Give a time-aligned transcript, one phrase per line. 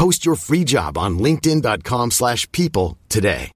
[0.00, 3.52] Post your free job on linkedin.com/people slash people today.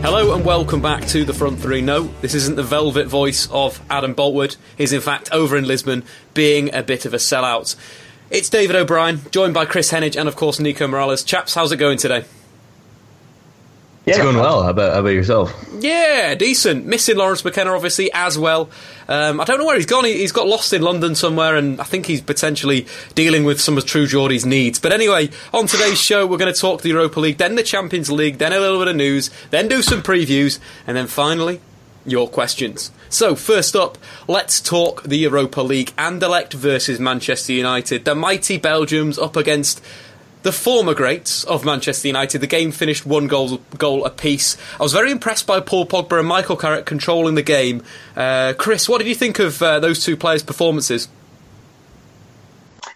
[0.00, 1.82] Hello and welcome back to the front three.
[1.82, 4.56] No, this isn't the velvet voice of Adam Boltwood.
[4.78, 7.76] He's in fact over in Lisbon being a bit of a sellout.
[8.30, 11.22] It's David O'Brien, joined by Chris Hennig and of course Nico Morales.
[11.22, 12.24] Chaps, how's it going today?
[14.10, 14.62] It's going well.
[14.62, 15.52] How about, how about yourself?
[15.78, 16.86] Yeah, decent.
[16.86, 18.68] Missing Lawrence McKenna, obviously, as well.
[19.08, 20.04] Um, I don't know where he's gone.
[20.04, 23.78] He, has got lost in London somewhere, and I think he's potentially dealing with some
[23.78, 24.78] of True Geordie's needs.
[24.78, 28.10] But anyway, on today's show, we're going to talk the Europa League, then the Champions
[28.10, 31.60] League, then a little bit of news, then do some previews, and then finally,
[32.04, 32.90] your questions.
[33.08, 35.92] So, first up, let's talk the Europa League.
[35.96, 38.04] Anderlecht versus Manchester United.
[38.04, 39.82] The mighty Belgiums up against
[40.42, 42.40] the former greats of Manchester United.
[42.40, 44.56] The game finished one goal goal apiece.
[44.78, 47.82] I was very impressed by Paul Pogba and Michael Carrick controlling the game.
[48.16, 51.08] Uh, Chris, what did you think of uh, those two players' performances?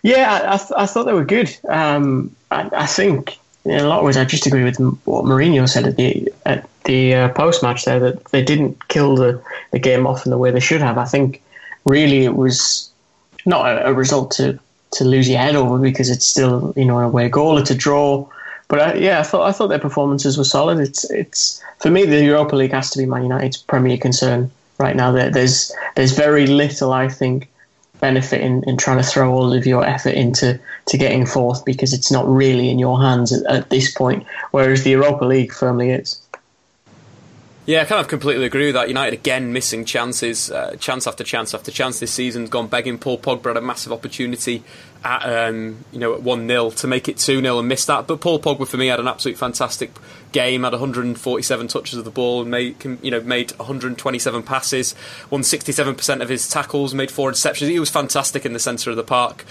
[0.03, 1.55] Yeah, I, I, th- I thought they were good.
[1.69, 5.67] Um, I, I, think in a lot of ways I just agree with what Mourinho
[5.69, 9.79] said at the at the uh, post match there that they didn't kill the, the
[9.79, 10.99] game off in the way they should have.
[10.99, 11.43] I think
[11.87, 12.91] really it was
[13.47, 14.59] not a, a result to
[14.95, 17.75] to lose your head over because it's still you know a away goal, it's a
[17.75, 18.27] draw.
[18.69, 20.79] But I, yeah, I thought I thought their performances were solid.
[20.79, 24.97] It's it's for me the Europa League has to be Man United's premier concern right
[24.97, 25.13] now.
[25.13, 27.51] There, there's there's very little I think
[28.01, 31.93] benefit in, in trying to throw all of your effort into to getting fourth because
[31.93, 34.27] it's not really in your hands at, at this point.
[34.51, 36.21] Whereas the Europa League firmly is.
[37.67, 38.89] Yeah, I kind of completely agree with that.
[38.89, 42.45] United again missing chances, uh, chance after chance after chance this season.
[42.45, 42.99] Gone begging.
[42.99, 44.63] Paul Pogba had a massive opportunity
[45.05, 48.07] at um, you know at one 0 to make it two 0 and miss that.
[48.07, 49.91] But Paul Pogba for me had an absolute fantastic
[50.33, 50.65] game.
[50.65, 54.95] Had 147 touches of the ball and made you know made 127 passes,
[55.31, 57.69] won 67 percent of his tackles, made four interceptions.
[57.69, 59.45] He was fantastic in the centre of the park.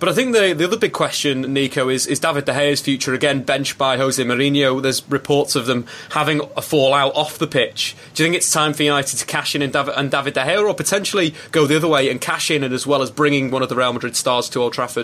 [0.00, 3.12] But I think the the other big question, Nico, is is David De Gea's future
[3.12, 4.80] again benched by Jose Mourinho?
[4.80, 7.94] There's reports of them having a fallout off the pitch.
[8.14, 10.40] Do you think it's time for United to cash in and David, and David De
[10.40, 13.50] Gea, or potentially go the other way and cash in, and as well as bringing
[13.50, 14.99] one of the Real Madrid stars to Old Trafford?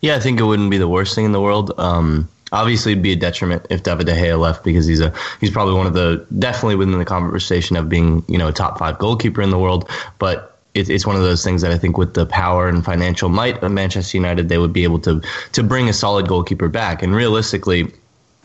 [0.00, 1.72] Yeah, I think it wouldn't be the worst thing in the world.
[1.78, 5.50] Um, obviously, it'd be a detriment if David De Gea left because he's a he's
[5.50, 8.98] probably one of the definitely within the conversation of being you know a top five
[8.98, 9.88] goalkeeper in the world.
[10.18, 13.28] But it, it's one of those things that I think with the power and financial
[13.28, 15.20] might of Manchester United, they would be able to
[15.52, 17.02] to bring a solid goalkeeper back.
[17.02, 17.92] And realistically,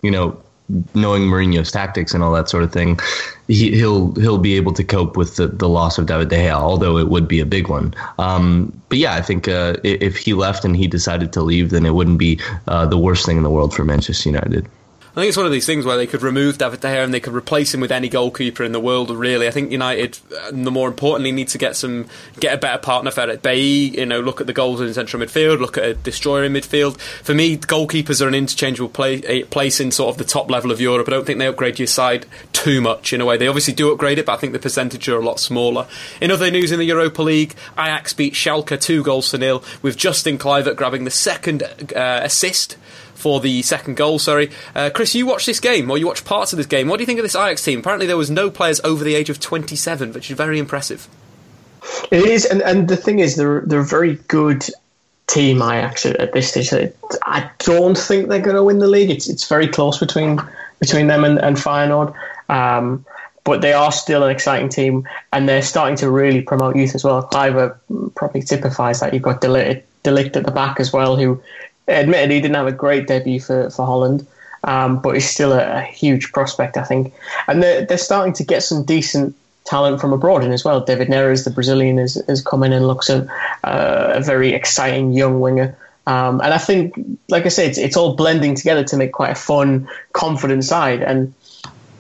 [0.01, 0.39] you know,
[0.93, 2.99] knowing Mourinho's tactics and all that sort of thing,
[3.47, 6.53] he, will he'll be able to cope with the, the loss of David De Gea,
[6.53, 7.93] although it would be a big one.
[8.17, 11.85] Um, but yeah, I think uh, if he left and he decided to leave, then
[11.85, 14.67] it wouldn't be uh, the worst thing in the world for Manchester United.
[15.15, 17.13] I think it's one of these things where they could remove David De Gea and
[17.13, 19.09] they could replace him with any goalkeeper in the world.
[19.09, 20.19] Really, I think United,
[20.51, 22.07] the more importantly, need to get some
[22.41, 23.41] get a better partner for it.
[23.41, 26.51] Bailly, you know, look at the goals in central midfield, look at a destroyer in
[26.51, 26.99] midfield.
[26.99, 30.81] For me, goalkeepers are an interchangeable play, place in sort of the top level of
[30.81, 31.07] Europe.
[31.07, 33.37] I don't think they upgrade your side too much in a way.
[33.37, 35.87] They obviously do upgrade it, but I think the percentage are a lot smaller.
[36.19, 39.95] In other news in the Europa League, Ajax beat Schalke two goals to nil with
[39.95, 41.63] Justin Kluivert grabbing the second
[41.95, 42.75] uh, assist
[43.16, 44.20] for the second goal.
[44.20, 46.88] Sorry, uh, Chris, you watched this game, or you watched parts of this game.
[46.88, 47.79] What do you think of this Ajax team?
[47.79, 51.08] Apparently, there was no players over the age of 27, which is very impressive.
[52.12, 54.66] It is, and, and the thing is, they're they're a very good
[55.28, 55.58] team.
[55.58, 56.94] Ajax at this stage.
[57.23, 59.09] I don't think they're going to win the league.
[59.09, 60.40] It's it's very close between
[60.79, 62.14] between them and, and Feyenoord.
[62.50, 63.06] Um,
[63.46, 67.03] but they are still an exciting team, and they're starting to really promote youth as
[67.03, 67.28] well.
[67.28, 67.78] Kluivert
[68.16, 69.14] probably typifies that.
[69.14, 71.41] You've got De Ligt at the back as well, who
[71.87, 74.26] admittedly, he didn't have a great debut for, for Holland,
[74.64, 77.14] um, but he's still a, a, huge prospect, I think.
[77.47, 79.35] And they're, they're starting to get some decent
[79.66, 80.82] talent from abroad in as well.
[80.82, 83.28] David Neres, the Brazilian, has, has come in and looks a,
[83.64, 85.78] uh, a very exciting young winger.
[86.08, 86.93] Um, and I think,
[87.29, 91.02] like I said, it's, it's all blending together to make quite a fun, confident side.
[91.02, 91.34] And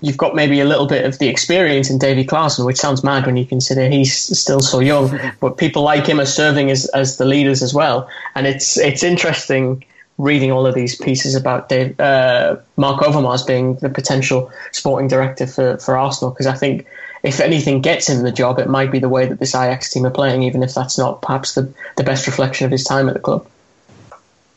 [0.05, 3.25] you've got maybe a little bit of the experience in Davy Klaassen, which sounds mad
[3.25, 5.19] when you consider he's still so young.
[5.39, 8.09] but people like him are serving as, as the leaders as well.
[8.35, 9.83] And it's it's interesting
[10.17, 15.45] reading all of these pieces about Dave, uh, Marc Overmars being the potential sporting director
[15.45, 16.87] for, for Arsenal, because I think
[17.21, 20.05] if anything gets him the job, it might be the way that this Ajax team
[20.05, 23.13] are playing, even if that's not perhaps the, the best reflection of his time at
[23.13, 23.45] the club.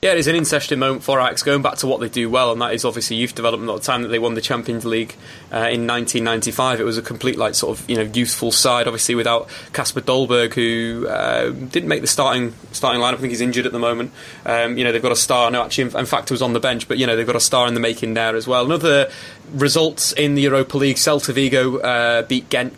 [0.01, 2.53] Yeah, it is an interesting moment for Ajax, going back to what they do well,
[2.53, 3.69] and that is obviously youth development.
[3.69, 5.17] At the time that they won the Champions League
[5.53, 8.87] uh, in 1995, it was a complete, like, sort of, you know, youthful side.
[8.87, 13.15] Obviously, without Kasper Dolberg, who uh, didn't make the starting starting lineup.
[13.15, 14.13] I think he's injured at the moment.
[14.47, 15.51] Um, you know, they've got a star.
[15.51, 17.41] No, actually, in, fact, he was on the bench, but you know, they've got a
[17.41, 18.65] star in the making there as well.
[18.67, 19.11] Another
[19.53, 22.73] results in the Europa League: Celta Vigo uh, beat Ghent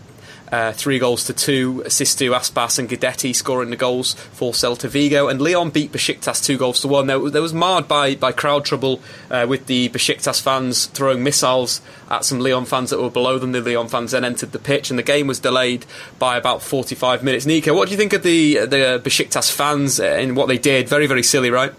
[0.52, 1.82] uh, three goals to two.
[1.87, 5.29] Assists to Aspas and Guidetti scoring the goals for Celta Vigo.
[5.29, 7.06] And Lyon beat Besiktas two goals to one.
[7.06, 9.00] There, there was marred by, by crowd trouble
[9.31, 11.81] uh, with the Besiktas fans throwing missiles
[12.11, 13.52] at some Lyon fans that were below them.
[13.52, 15.87] The Lyon fans then entered the pitch, and the game was delayed
[16.19, 17.46] by about 45 minutes.
[17.46, 20.88] Nico, what do you think of the the Besiktas fans and what they did?
[20.88, 21.73] Very, very silly, right?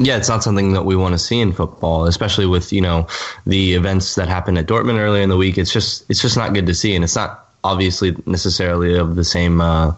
[0.00, 3.08] Yeah, it's not something that we want to see in football, especially with you know
[3.46, 5.58] the events that happened at Dortmund earlier in the week.
[5.58, 9.24] It's just it's just not good to see, and it's not obviously necessarily of the
[9.24, 9.92] same uh,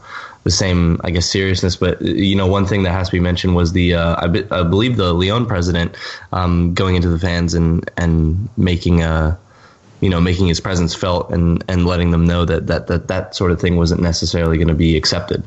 [0.45, 1.77] the same I guess seriousness.
[1.77, 4.51] But you know, one thing that has to be mentioned was the uh, I, be,
[4.51, 5.97] I, believe the Lyon president
[6.33, 9.39] um, going into the fans and and making a
[10.01, 13.35] you know making his presence felt and and letting them know that that that, that
[13.35, 15.45] sort of thing wasn't necessarily going to be accepted.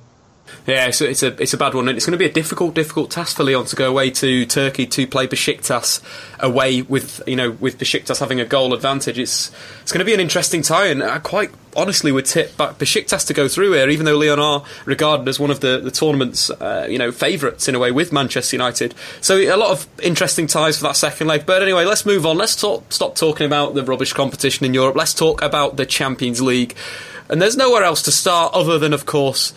[0.66, 2.74] Yeah, so it's a it's a bad one, and it's going to be a difficult,
[2.74, 6.02] difficult task for Lyon to go away to Turkey to play Besiktas
[6.40, 9.20] away with you know with Besiktas having a goal advantage.
[9.20, 9.52] It's
[9.82, 13.28] it's going to be an interesting tie, and I quite honestly would tip back Besiktas
[13.28, 16.50] to go through here, even though Lyon are regarded as one of the the tournament's
[16.50, 18.96] uh, you know favourites in a way with Manchester United.
[19.20, 21.46] So a lot of interesting ties for that second leg.
[21.46, 22.38] But anyway, let's move on.
[22.38, 24.96] Let's talk, stop talking about the rubbish competition in Europe.
[24.96, 26.76] Let's talk about the Champions League.
[27.30, 29.54] And there's nowhere else to start other than, of course,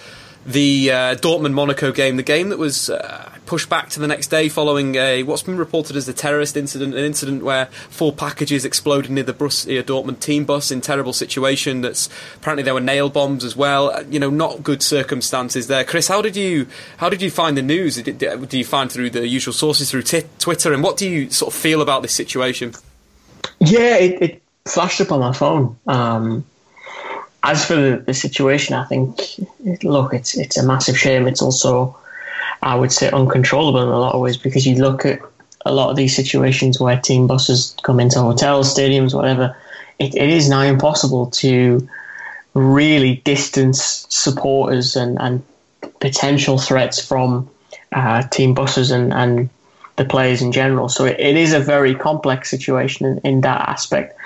[0.46, 4.28] the uh, Dortmund Monaco game, the game that was uh, pushed back to the next
[4.28, 8.64] day following a what's been reported as a terrorist incident, an incident where four packages
[8.64, 11.80] exploded near the Borussia Dortmund team bus in terrible situation.
[11.80, 13.90] That's apparently there were nail bombs as well.
[13.90, 15.84] Uh, you know, not good circumstances there.
[15.84, 18.00] Chris, how did you how did you find the news?
[18.00, 21.28] Did, do you find through the usual sources through t- Twitter, and what do you
[21.30, 22.72] sort of feel about this situation?
[23.58, 25.76] Yeah, it, it flashed up on my phone.
[25.88, 26.44] Um,
[27.46, 29.20] as for the, the situation, I think
[29.82, 31.26] look, it's it's a massive shame.
[31.26, 31.96] It's also,
[32.62, 35.20] I would say, uncontrollable in a lot of ways because you look at
[35.64, 39.56] a lot of these situations where team buses come into hotels, stadiums, whatever.
[39.98, 41.88] It, it is now impossible to
[42.54, 45.42] really distance supporters and, and
[46.00, 47.48] potential threats from
[47.92, 49.48] uh, team buses and, and
[49.96, 50.88] the players in general.
[50.88, 54.18] So it, it is a very complex situation in, in that aspect.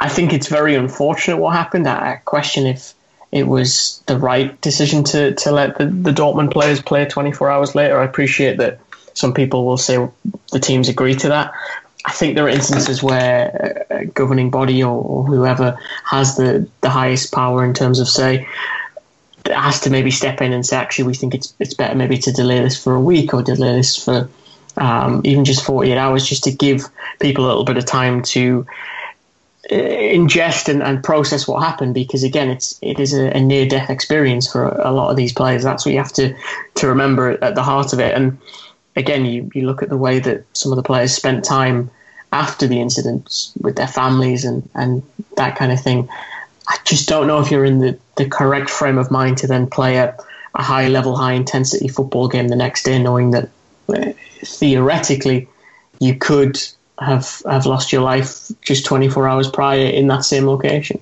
[0.00, 1.86] I think it's very unfortunate what happened.
[1.86, 2.94] I question if
[3.30, 7.74] it was the right decision to, to let the, the Dortmund players play 24 hours
[7.74, 8.00] later.
[8.00, 8.80] I appreciate that
[9.14, 10.08] some people will say
[10.52, 11.52] the teams agree to that.
[12.04, 16.88] I think there are instances where a governing body or, or whoever has the, the
[16.88, 18.48] highest power in terms of say
[19.46, 22.30] has to maybe step in and say actually we think it's it's better maybe to
[22.32, 24.28] delay this for a week or delay this for
[24.76, 26.84] um, even just 48 hours just to give
[27.20, 28.99] people a little bit of time to uh,
[29.70, 33.88] ingest and, and, process what happened because again it's it is a, a, near death
[33.88, 35.62] experience for a, a, lot of these players.
[35.62, 36.34] That's what you have to
[36.76, 38.14] to remember at the heart of it.
[38.14, 38.38] And
[38.96, 41.88] again you, you look at the way that some of the players spent time
[42.32, 45.02] after the incidents with their families and and
[45.36, 46.08] that kind of thing.
[46.68, 49.68] I just don't know if you're in the, the correct frame of mind to then
[49.68, 50.16] play a,
[50.56, 53.48] a high level high intensity football game the next day knowing that
[53.88, 54.12] uh,
[54.42, 55.48] theoretically
[56.00, 56.60] you could
[57.00, 61.00] have have lost your life just 24 hours prior in that same location.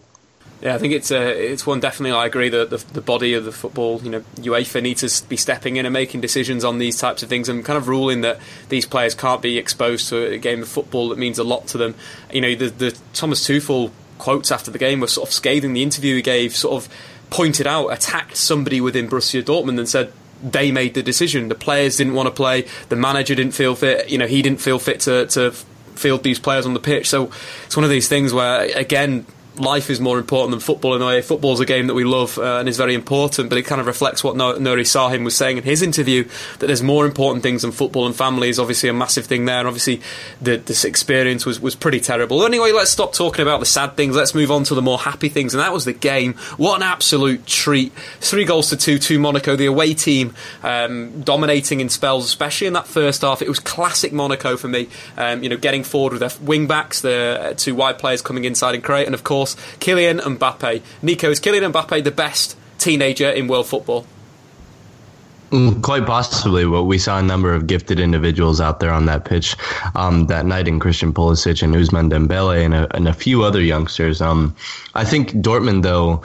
[0.61, 2.19] Yeah, I think it's uh, it's one definitely.
[2.19, 5.37] I agree that the, the body of the football, you know, UEFA needs to be
[5.37, 8.40] stepping in and making decisions on these types of things and kind of ruling that
[8.69, 11.78] these players can't be exposed to a game of football that means a lot to
[11.78, 11.95] them.
[12.33, 15.75] You know, the, the Thomas Tuchel quotes after the game were sort of scathing.
[15.75, 16.93] The interview he gave sort of
[17.31, 20.12] pointed out, attacked somebody within Borussia Dortmund and said
[20.43, 21.49] they made the decision.
[21.49, 22.67] The players didn't want to play.
[22.88, 24.09] The manager didn't feel fit.
[24.09, 25.55] You know, he didn't feel fit to, to
[25.99, 27.09] field these players on the pitch.
[27.09, 27.31] So
[27.67, 29.26] it's one of these things where, again,
[29.59, 31.23] life is more important than football in a way.
[31.23, 33.87] Football's a game that we love uh, and is very important, but it kind of
[33.87, 36.25] reflects what Nuri Sahin was saying in his interview
[36.59, 39.59] that there's more important things than football and family is obviously a massive thing there.
[39.59, 40.00] And obviously,
[40.41, 42.45] the, this experience was, was pretty terrible.
[42.45, 44.17] Anyway, let's stop talking about the sad things.
[44.17, 46.35] Let's move on to the more happy things, and that was the game.
[46.57, 47.93] What an absolute treat!
[48.21, 52.73] Three goals to two to Monaco, the away team um, dominating in spells, especially in
[52.75, 53.43] that first half.
[53.43, 54.88] It was classic Monaco for me.
[55.17, 58.45] Um, you know, getting forward with their wing backs, the uh, two wide players coming
[58.45, 59.48] inside and create, and of course
[59.81, 60.83] Kylian Mbappe.
[61.02, 64.07] Nico, is Kylian Mbappe the best teenager in world football?
[65.50, 69.25] Mm, quite possibly, but we saw a number of gifted individuals out there on that
[69.25, 69.57] pitch
[69.95, 73.62] um, that night in Christian Pulisic and Ousmane Dembele and a, and a few other
[73.62, 74.21] youngsters.
[74.21, 74.55] Um,
[74.95, 76.23] I think Dortmund, though,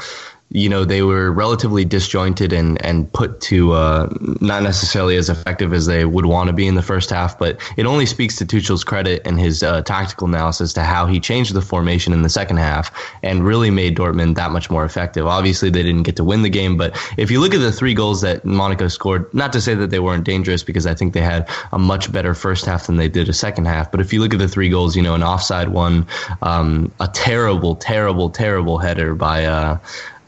[0.54, 4.08] you know they were relatively disjointed and and put to uh,
[4.40, 7.38] not necessarily as effective as they would want to be in the first half.
[7.38, 11.20] But it only speaks to Tuchel's credit and his uh, tactical analysis to how he
[11.20, 12.92] changed the formation in the second half
[13.24, 15.26] and really made Dortmund that much more effective.
[15.26, 17.96] Obviously, they didn't get to win the game, but if you look at the three
[17.96, 21.22] goals that Monaco scored, not to say that they weren't dangerous because I think they
[21.22, 23.92] had a much better first half than they did a second half.
[23.92, 26.06] But if you look at the three goals, you know, an offside one,
[26.44, 29.46] um, a terrible, terrible, terrible header by.
[29.46, 29.80] Uh,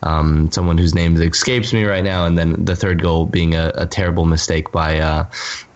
[0.03, 3.71] um, someone whose name escapes me right now, and then the third goal being a,
[3.75, 5.25] a terrible mistake by, uh,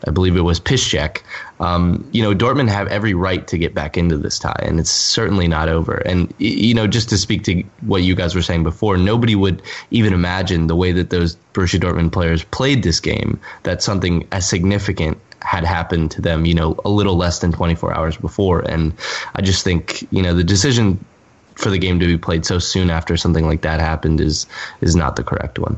[0.08, 1.22] I believe it was Piszczek.
[1.60, 4.92] Um, you know, Dortmund have every right to get back into this tie, and it's
[4.92, 5.96] certainly not over.
[5.96, 9.62] And you know, just to speak to what you guys were saying before, nobody would
[9.92, 14.48] even imagine the way that those Borussia Dortmund players played this game that something as
[14.48, 18.60] significant had happened to them, you know, a little less than 24 hours before.
[18.62, 18.94] And
[19.36, 21.04] I just think, you know, the decision
[21.60, 24.48] for the game to be played so soon after something like that happened is
[24.82, 25.78] is not the correct one.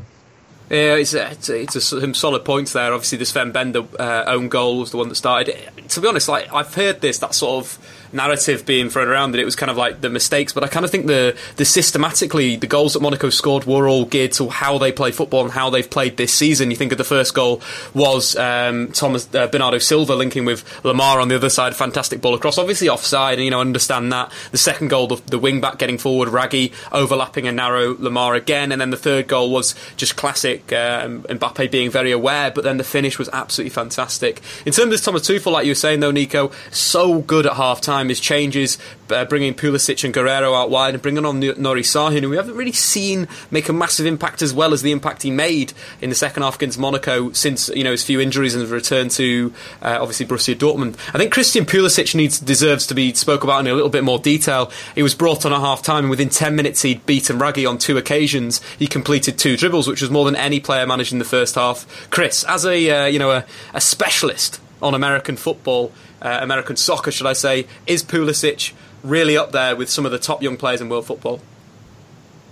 [0.70, 2.94] Yeah, it's a, it's, a, it's a, some solid points there.
[2.94, 5.54] Obviously, the Sven Bender uh, own goal was the one that started.
[5.88, 9.40] To be honest, like I've heard this that sort of narrative being thrown around that
[9.40, 12.56] it was kind of like the mistakes, but I kind of think the the systematically
[12.56, 15.70] the goals that Monaco scored were all geared to how they play football and how
[15.70, 16.70] they've played this season.
[16.70, 17.62] You think of the first goal
[17.94, 22.34] was um, Thomas uh, Bernardo Silva linking with Lemar on the other side, fantastic ball
[22.34, 24.32] across, obviously offside, and you know understand that.
[24.50, 28.72] The second goal, the, the wing back getting forward, Raggi overlapping a narrow Lemar again,
[28.72, 32.76] and then the third goal was just classic uh, Mbappe being very aware, but then
[32.76, 34.40] the finish was absolutely fantastic.
[34.66, 37.80] In terms of Thomas Tuchel, like you were saying though, Nico, so good at half
[37.80, 38.78] time time, his changes,
[39.10, 42.56] uh, bringing Pulisic and Guerreiro out wide and bringing on Nuri Sahin, who we haven't
[42.56, 46.16] really seen make a massive impact as well as the impact he made in the
[46.16, 49.98] second half against Monaco since you know his few injuries and the return to uh,
[50.00, 50.94] obviously Borussia Dortmund.
[51.14, 54.18] I think Christian Pulisic needs deserves to be spoke about in a little bit more
[54.18, 54.70] detail.
[54.94, 57.78] He was brought on at half time and within 10 minutes he'd beaten Raggi on
[57.78, 58.60] two occasions.
[58.78, 62.10] He completed two dribbles, which was more than any player managed in the first half.
[62.10, 63.44] Chris, as a uh, you know a,
[63.74, 69.52] a specialist on American football, uh, American soccer, should I say, is Pulisic really up
[69.52, 71.40] there with some of the top young players in world football?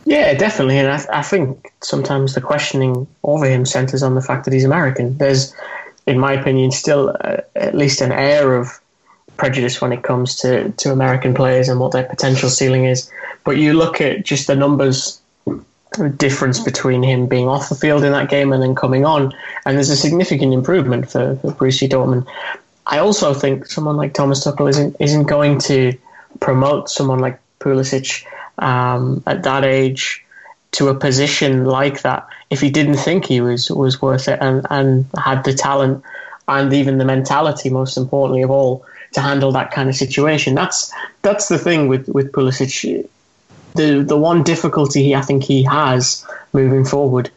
[0.05, 0.79] Yeah, definitely.
[0.79, 4.65] And I, I think sometimes the questioning over him centres on the fact that he's
[4.65, 5.17] American.
[5.19, 5.55] There's,
[6.07, 8.81] in my opinion, still uh, at least an air of
[9.37, 13.11] prejudice when it comes to, to American players and what their potential ceiling is.
[13.45, 15.21] But you look at just the numbers
[16.17, 19.33] difference between him being off the field in that game and then coming on,
[19.67, 22.27] and there's a significant improvement for, for Borussia Dortmund.
[22.91, 25.97] I also think someone like Thomas Tuchel isn't isn't going to
[26.41, 28.25] promote someone like Pulisic
[28.59, 30.25] um, at that age
[30.73, 34.67] to a position like that if he didn't think he was was worth it and,
[34.71, 36.05] and had the talent
[36.49, 40.57] and even the mentality, most importantly of all, to handle that kind of situation.
[40.57, 40.93] That's
[41.23, 43.07] that's the thing with with Pulisic
[43.77, 47.31] the the one difficulty he, I think he has moving forward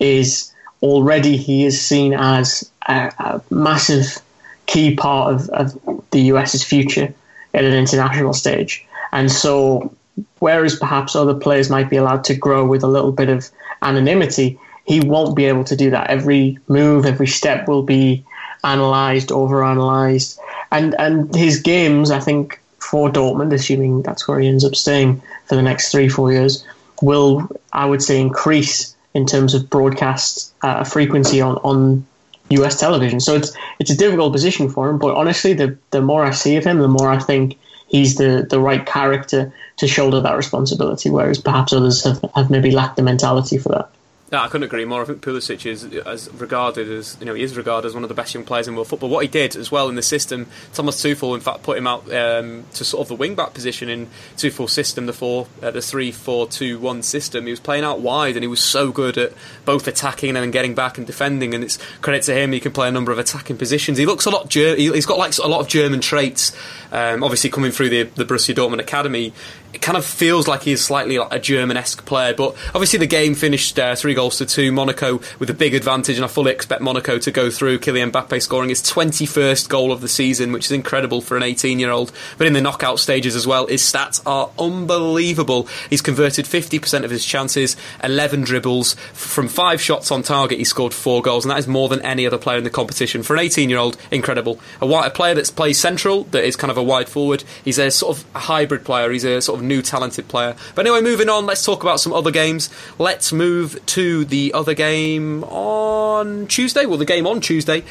[0.00, 0.52] is
[0.82, 4.20] already he is seen as a, a massive
[4.68, 7.12] key part of, of the US's future
[7.54, 8.86] at an international stage.
[9.10, 9.92] And so,
[10.38, 13.50] whereas perhaps other players might be allowed to grow with a little bit of
[13.82, 16.10] anonymity, he won't be able to do that.
[16.10, 18.24] Every move, every step will be
[18.62, 20.38] analysed, overanalyzed.
[20.70, 25.22] And, and his games, I think, for Dortmund, assuming that's where he ends up staying
[25.46, 26.64] for the next three, four years,
[27.00, 32.06] will, I would say, increase in terms of broadcast uh, frequency on, on
[32.50, 33.20] US television.
[33.20, 34.98] So it's it's a difficult position for him.
[34.98, 38.46] But honestly, the, the more I see of him, the more I think he's the,
[38.48, 43.02] the right character to shoulder that responsibility, whereas perhaps others have, have maybe lacked the
[43.02, 43.90] mentality for that.
[44.30, 45.00] No, I couldn't agree more.
[45.00, 48.10] I think Pulisic is as regarded as you know he is regarded as one of
[48.10, 49.08] the best young players in world football.
[49.08, 52.12] What he did as well in the system, Thomas Tuchel in fact put him out
[52.12, 55.80] um, to sort of the wing back position in Tuchel's system, the four, uh, the
[55.80, 57.44] three four two one system.
[57.44, 59.32] He was playing out wide and he was so good at
[59.64, 61.54] both attacking and then getting back and defending.
[61.54, 63.96] And it's credit to him, he can play a number of attacking positions.
[63.96, 64.50] He looks a lot.
[64.50, 66.54] Ger- he's got like a lot of German traits.
[66.92, 69.32] Um, obviously, coming through the the Borussia Dortmund academy,
[69.72, 72.32] it kind of feels like he's slightly like a German-esque player.
[72.32, 74.72] But obviously, the game finished uh, three goals to two.
[74.72, 77.80] Monaco with a big advantage, and I fully expect Monaco to go through.
[77.80, 82.12] Kylian Mbappe scoring his 21st goal of the season, which is incredible for an 18-year-old.
[82.38, 85.68] But in the knockout stages as well, his stats are unbelievable.
[85.90, 90.58] He's converted 50% of his chances, 11 dribbles from five shots on target.
[90.58, 93.22] He scored four goals, and that is more than any other player in the competition
[93.22, 93.98] for an 18-year-old.
[94.10, 94.58] Incredible.
[94.80, 97.44] A, a player that's plays central, that is kind of a wide forward.
[97.64, 99.10] He's a sort of hybrid player.
[99.10, 100.56] He's a sort of new talented player.
[100.74, 102.70] But anyway, moving on, let's talk about some other games.
[102.98, 106.86] Let's move to the other game on Tuesday.
[106.86, 107.84] Well, the game on Tuesday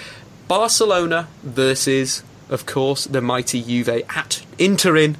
[0.47, 5.17] Barcelona versus, of course, the mighty Juve at in Turin.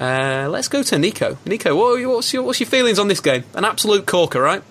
[0.00, 1.36] Uh, let's go to Nico.
[1.44, 3.44] Nico, what what's, your, what's your feelings on this game?
[3.54, 4.62] An absolute corker, right?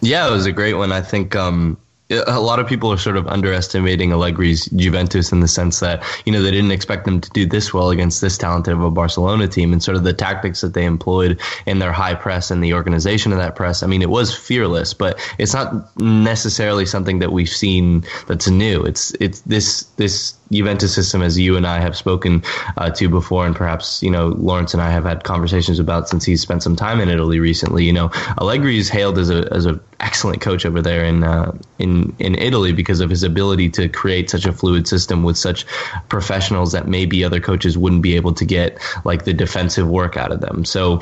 [0.00, 0.92] Yeah, it was a great one.
[0.92, 1.76] I think um,
[2.10, 6.32] a lot of people are sort of underestimating Allegri's Juventus in the sense that you
[6.32, 9.48] know they didn't expect them to do this well against this talented of a Barcelona
[9.48, 12.74] team, and sort of the tactics that they employed in their high press and the
[12.74, 13.82] organization of that press.
[13.82, 18.82] I mean, it was fearless, but it's not necessarily something that we've seen that's new.
[18.82, 22.42] It's it's this this Juventus system, as you and I have spoken
[22.76, 26.24] uh, to before, and perhaps you know Lawrence and I have had conversations about since
[26.24, 27.84] he's spent some time in Italy recently.
[27.84, 31.56] You know, Allegri is hailed as a as an excellent coach over there in uh,
[31.78, 35.66] in in Italy because of his ability to create such a fluid system with such
[36.08, 40.32] professionals that maybe other coaches wouldn't be able to get like the defensive work out
[40.32, 40.64] of them.
[40.64, 41.00] So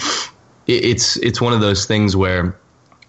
[0.67, 2.57] it's it's one of those things where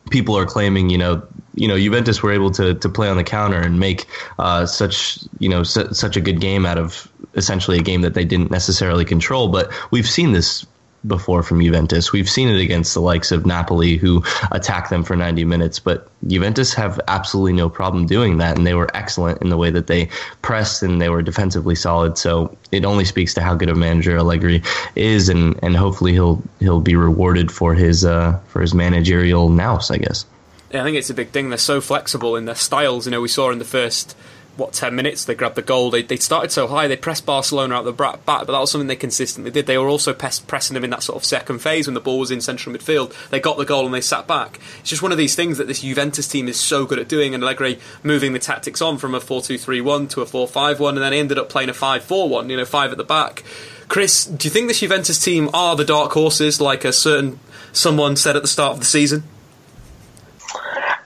[0.09, 1.23] people are claiming, you know,
[1.55, 4.07] you know, Juventus were able to to play on the counter and make
[4.39, 8.13] uh, such you know su- such a good game out of essentially a game that
[8.13, 9.47] they didn't necessarily control.
[9.49, 10.65] But we've seen this
[11.07, 12.11] before from Juventus.
[12.11, 16.09] We've seen it against the likes of Napoli, who attack them for 90 minutes, but
[16.27, 19.87] Juventus have absolutely no problem doing that, and they were excellent in the way that
[19.87, 20.09] they
[20.41, 22.17] pressed and they were defensively solid.
[22.17, 24.63] So it only speaks to how good a manager Allegri
[24.95, 29.91] is, and, and hopefully he'll he'll be rewarded for his uh, for his managerial nous,
[29.91, 30.25] I guess.
[30.71, 31.49] Yeah, I think it's a big thing.
[31.49, 33.05] They're so flexible in their styles.
[33.05, 34.17] You know, we saw in the first
[34.57, 35.89] what ten minutes they grabbed the goal.
[35.91, 38.87] They, they started so high, they pressed Barcelona out the back, but that was something
[38.87, 39.65] they consistently did.
[39.65, 42.19] They were also press, pressing them in that sort of second phase when the ball
[42.19, 43.13] was in central midfield.
[43.29, 44.59] They got the goal and they sat back.
[44.79, 47.33] It's just one of these things that this Juventus team is so good at doing,
[47.33, 51.19] and Allegri moving the tactics on from a 4-2-3-1 to a 4-5-1, and then he
[51.19, 52.49] ended up playing a 5-4-1.
[52.49, 53.43] You know, five at the back.
[53.87, 57.39] Chris, do you think this Juventus team are the dark horses, like a certain
[57.71, 59.23] someone said at the start of the season?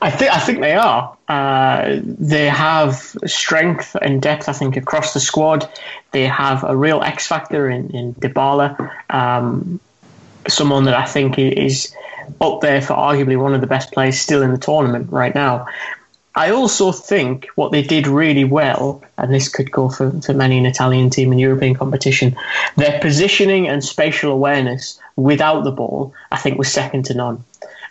[0.01, 1.17] I think I think they are.
[1.27, 4.47] Uh, they have strength and depth.
[4.47, 5.69] I think across the squad,
[6.11, 9.79] they have a real X factor in in Dybala, um,
[10.47, 11.93] someone that I think is
[12.39, 15.67] up there for arguably one of the best players still in the tournament right now.
[16.35, 20.57] I also think what they did really well, and this could go for, for many
[20.57, 22.37] an Italian team in European competition,
[22.77, 27.43] their positioning and spatial awareness without the ball, I think, was second to none.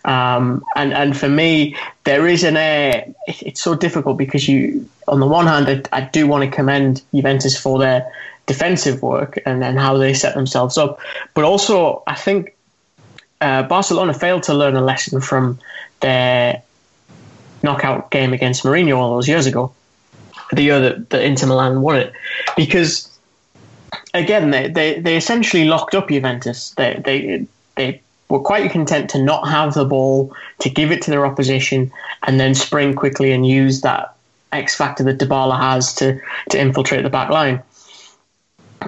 [0.05, 3.13] Um, and and for me, there is an air.
[3.27, 7.01] It's so difficult because you, on the one hand, I, I do want to commend
[7.13, 8.11] Juventus for their
[8.49, 10.99] defensive work and, and how they set themselves up,
[11.35, 12.55] but also I think
[13.41, 15.59] uh, Barcelona failed to learn a lesson from
[15.99, 16.63] their
[17.61, 19.71] knockout game against Mourinho all those years ago,
[20.51, 22.11] the year that, that Inter Milan won it,
[22.57, 23.07] because
[24.15, 26.71] again they, they, they essentially locked up Juventus.
[26.71, 31.11] They they they were quite content to not have the ball, to give it to
[31.11, 31.91] their opposition,
[32.23, 34.15] and then spring quickly and use that
[34.51, 37.61] X factor that Dybala has to to infiltrate the back line.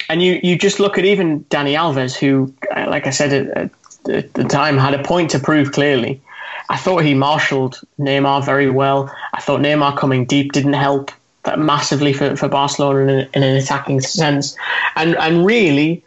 [0.09, 3.71] And you you just look at even Dani Alves, who, uh, like I said at,
[4.09, 6.21] at the time, had a point to prove clearly.
[6.69, 9.13] I thought he marshalled Neymar very well.
[9.33, 11.11] I thought Neymar coming deep didn't help
[11.43, 14.55] that massively for, for Barcelona in, in an attacking sense.
[14.95, 16.03] And and really,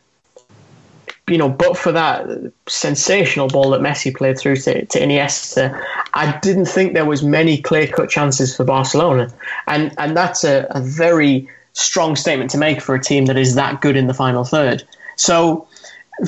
[1.27, 5.83] you know, but for that sensational ball that Messi played through to, to Iniesta,
[6.13, 9.33] I didn't think there was many clear cut chances for Barcelona,
[9.67, 13.55] and and that's a, a very strong statement to make for a team that is
[13.55, 14.85] that good in the final third.
[15.17, 15.67] So,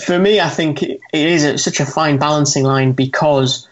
[0.03, 3.69] for me, I think it is a, such a fine balancing line because,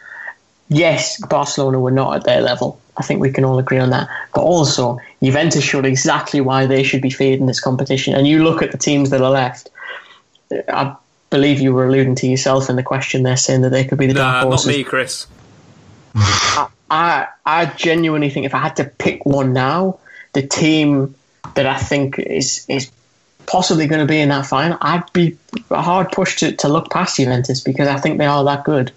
[0.68, 2.80] yes, Barcelona were not at their level.
[2.96, 4.08] I think we can all agree on that.
[4.34, 8.14] But also, Juventus showed exactly why they should be feared in this competition.
[8.14, 9.70] And you look at the teams that are left.
[10.68, 10.96] I
[11.35, 14.07] believe you were alluding to yourself in the question there, saying that they could be
[14.07, 14.66] the nah, dark horses.
[14.68, 15.27] not me, Chris.
[16.14, 19.99] I, I, I genuinely think if I had to pick one now,
[20.33, 21.16] the team
[21.57, 22.92] that I think is is
[23.47, 25.37] possibly going to be in that final, I'd be
[25.68, 28.92] hard pushed to, to look past Juventus because I think they are that good.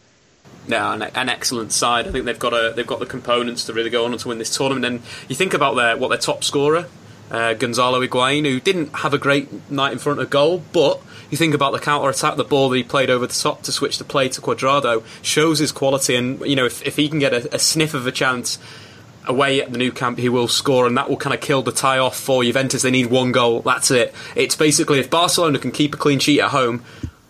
[0.67, 2.07] Yeah, an, an, excellent side.
[2.07, 4.27] I think they've got a they've got the components to really go on and to
[4.27, 4.85] win this tournament.
[4.85, 6.85] And you think about their what their top scorer
[7.31, 11.37] uh, Gonzalo Higuain, who didn't have a great night in front of goal, but you
[11.37, 13.97] think about the counter attack, the ball that he played over the top to switch
[13.97, 16.15] the play to Cuadrado shows his quality.
[16.15, 18.59] And you know, if, if he can get a, a sniff of a chance
[19.25, 21.71] away at the Nou Camp, he will score, and that will kind of kill the
[21.71, 22.81] tie off for Juventus.
[22.81, 23.61] They need one goal.
[23.61, 24.13] That's it.
[24.35, 26.83] It's basically if Barcelona can keep a clean sheet at home,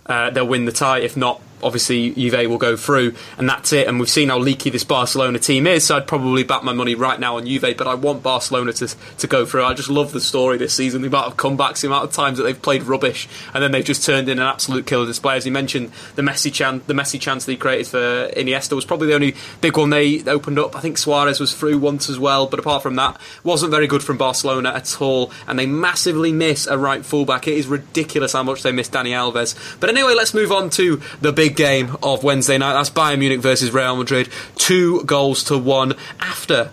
[0.05, 0.99] uh, they'll win the tie.
[0.99, 3.87] If not, obviously Juve will go through, and that's it.
[3.87, 6.95] And we've seen how leaky this Barcelona team is, so I'd probably back my money
[6.95, 7.75] right now on Juve.
[7.77, 9.63] But I want Barcelona to to go through.
[9.63, 12.37] I just love the story this season, the amount of comebacks, the amount of times
[12.37, 15.35] that they've played rubbish, and then they've just turned in an absolute killer display.
[15.35, 18.85] As you mentioned, the Messi chance, the Messi chance that he created for Iniesta was
[18.85, 20.75] probably the only big one they opened up.
[20.75, 24.03] I think Suarez was through once as well, but apart from that, wasn't very good
[24.03, 25.31] from Barcelona at all.
[25.47, 27.47] And they massively miss a right fullback.
[27.47, 29.55] It is ridiculous how much they miss Dani Alves.
[29.79, 32.73] But anyway, let's move on to the big game of Wednesday night.
[32.73, 34.29] That's Bayern Munich versus Real Madrid.
[34.55, 36.71] Two goals to one after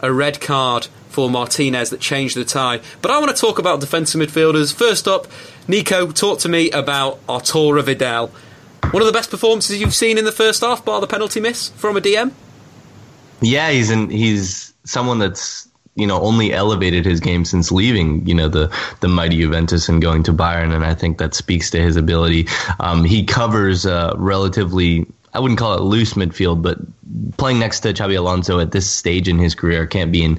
[0.00, 2.80] a red card for Martinez that changed the tie.
[3.02, 4.72] But I want to talk about defensive midfielders.
[4.72, 5.26] First up,
[5.68, 8.30] Nico, talk to me about Arturo Vidal.
[8.90, 11.68] One of the best performances you've seen in the first half, bar the penalty miss
[11.70, 12.32] from a DM.
[13.40, 15.68] Yeah, he's he's someone that's
[16.00, 20.00] you know only elevated his game since leaving you know the the mighty Juventus and
[20.00, 22.48] going to Bayern, and I think that speaks to his ability.
[22.78, 26.78] Um, he covers uh, relatively I wouldn't call it loose midfield, but
[27.36, 30.38] playing next to Xabi Alonso at this stage in his career can't be an,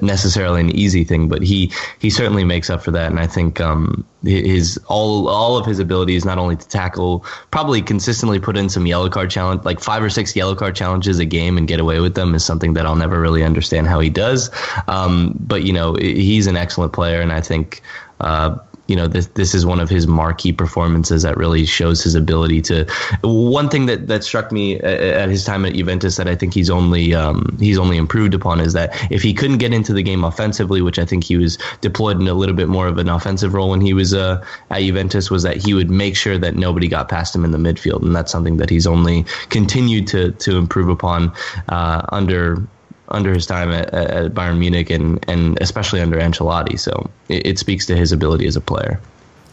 [0.00, 1.28] necessarily an easy thing.
[1.28, 5.56] But he he certainly makes up for that, and I think um, his all all
[5.56, 9.64] of his abilities, not only to tackle, probably consistently put in some yellow card challenge,
[9.64, 12.44] like five or six yellow card challenges a game, and get away with them is
[12.44, 14.50] something that I'll never really understand how he does.
[14.86, 17.82] Um, but you know, he's an excellent player, and I think.
[18.20, 18.56] Uh,
[18.88, 22.60] you know this this is one of his marquee performances that really shows his ability
[22.62, 22.84] to.
[23.22, 26.68] One thing that, that struck me at his time at Juventus that I think he's
[26.68, 30.24] only um, he's only improved upon is that if he couldn't get into the game
[30.24, 33.54] offensively, which I think he was deployed in a little bit more of an offensive
[33.54, 36.88] role when he was uh, at Juventus, was that he would make sure that nobody
[36.88, 40.56] got past him in the midfield, and that's something that he's only continued to to
[40.56, 41.32] improve upon
[41.68, 42.66] uh, under
[43.12, 46.78] under his time at, at Bayern Munich and, and especially under Ancelotti.
[46.78, 49.00] So it, it speaks to his ability as a player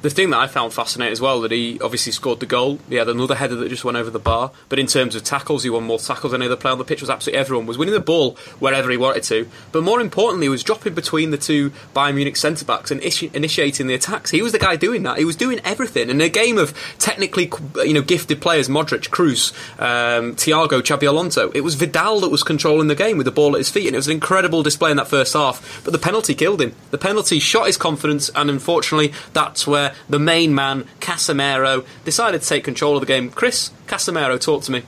[0.02, 2.80] the thing that I found fascinating as well that he obviously scored the goal.
[2.88, 4.52] He had another header that just went over the bar.
[4.70, 6.86] But in terms of tackles, he won more tackles than any other player on the
[6.86, 7.02] pitch.
[7.02, 9.50] Was absolutely everyone was winning the ball wherever he wanted to.
[9.72, 13.88] But more importantly, he was dropping between the two Bayern Munich centre backs and initiating
[13.88, 14.32] the attacks.
[14.32, 15.18] He was the guy doing that.
[15.18, 16.10] He was doing everything.
[16.10, 17.52] In a game of technically,
[17.86, 22.44] you know, gifted players, Modric, Kroos, um, Thiago, Xabi Alonso, it was Vidal that was
[22.44, 24.92] controlling the game with the ball at his feet, and it was an incredible display
[24.92, 25.84] in that first half.
[25.84, 26.74] But the penalty killed him.
[26.92, 32.48] The penalty shot his confidence, and unfortunately, that's where the main man, Casemiro, decided to
[32.48, 33.30] take control of the game.
[33.30, 34.84] Chris, Casemiro, talk to me.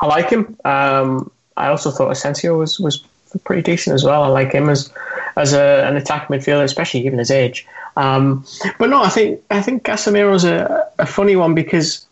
[0.00, 0.56] I like him.
[0.64, 3.04] Um, I also thought Asensio was, was
[3.44, 4.22] pretty decent as well.
[4.22, 4.92] I like him as
[5.36, 7.66] as a, an attack midfielder, especially given his age.
[7.96, 8.44] Um,
[8.78, 12.06] but no, I think I think Casemiro's a, a funny one because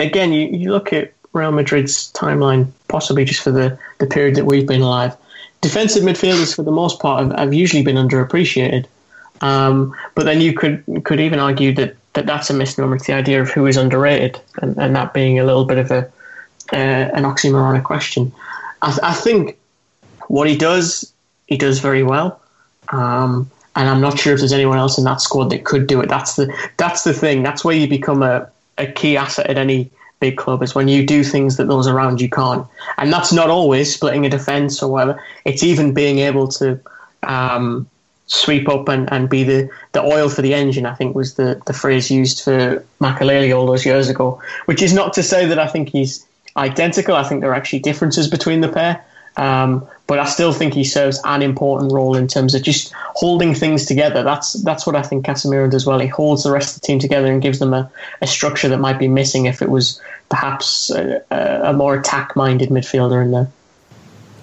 [0.00, 4.44] again, you, you look at Real Madrid's timeline, possibly just for the, the period that
[4.44, 5.16] we've been alive.
[5.60, 8.86] Defensive midfielders, for the most part, have, have usually been underappreciated.
[9.40, 12.98] Um, but then you could could even argue that, that that's a misnomer.
[12.98, 16.10] The idea of who is underrated, and, and that being a little bit of a
[16.72, 18.32] uh, an oxymoron question.
[18.82, 19.56] I, th- I, think
[20.28, 21.12] what he does,
[21.46, 22.40] he does very well.
[22.88, 26.00] Um, and I'm not sure if there's anyone else in that squad that could do
[26.00, 26.08] it.
[26.08, 27.42] That's the that's the thing.
[27.42, 31.04] That's where you become a, a key asset at any big club is when you
[31.04, 32.66] do things that those around you can't.
[32.96, 35.22] And that's not always splitting a defence or whatever.
[35.44, 36.80] It's even being able to
[37.22, 37.88] um,
[38.26, 41.62] sweep up and, and be the, the oil for the engine, I think was the,
[41.66, 44.40] the phrase used for Makelele all those years ago.
[44.66, 47.14] Which is not to say that I think he's identical.
[47.14, 49.04] I think there are actually differences between the pair.
[49.36, 53.54] Um, but I still think he serves an important role in terms of just holding
[53.54, 54.22] things together.
[54.22, 55.98] That's that's what I think Casemiro does well.
[55.98, 57.90] He holds the rest of the team together and gives them a,
[58.22, 63.22] a structure that might be missing if it was perhaps a, a more attack-minded midfielder
[63.22, 63.50] in there.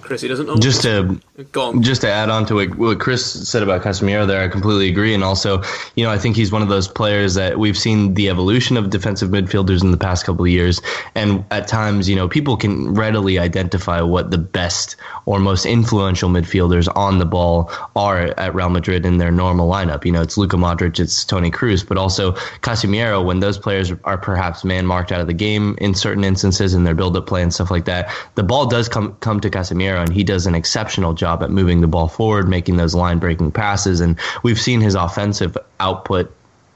[0.00, 0.56] Chris, he doesn't know.
[0.56, 1.20] Just to
[1.80, 5.14] just to add on to what, Chris said about Casemiro, there, I completely agree.
[5.14, 5.62] And also,
[5.96, 8.90] you know, I think he's one of those players that we've seen the evolution of
[8.90, 10.80] defensive midfielders in the past couple of years,
[11.16, 14.94] and at times, you know, people can readily identify what the best
[15.26, 20.04] or most influential midfielders on the ball are at Real Madrid in their normal lineup.
[20.04, 23.24] You know, it's Luka Modric, it's Toni Kroos, but also Casemiro.
[23.24, 26.84] When those players are perhaps man marked out of the game in certain instances in
[26.84, 30.00] their build up play and stuff like that, the ball does come come to Casemiro,
[30.00, 33.18] and he does an exceptional job job at moving the ball forward, making those line
[33.18, 34.00] breaking passes.
[34.00, 36.30] And we've seen his offensive output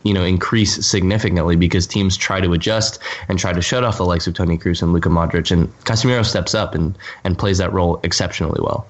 [0.05, 4.07] you know, increase significantly because teams try to adjust and try to shut off the
[4.07, 7.73] likes of Toni Kroos and Luka Modric, and Casemiro steps up and, and plays that
[7.73, 8.87] role exceptionally well.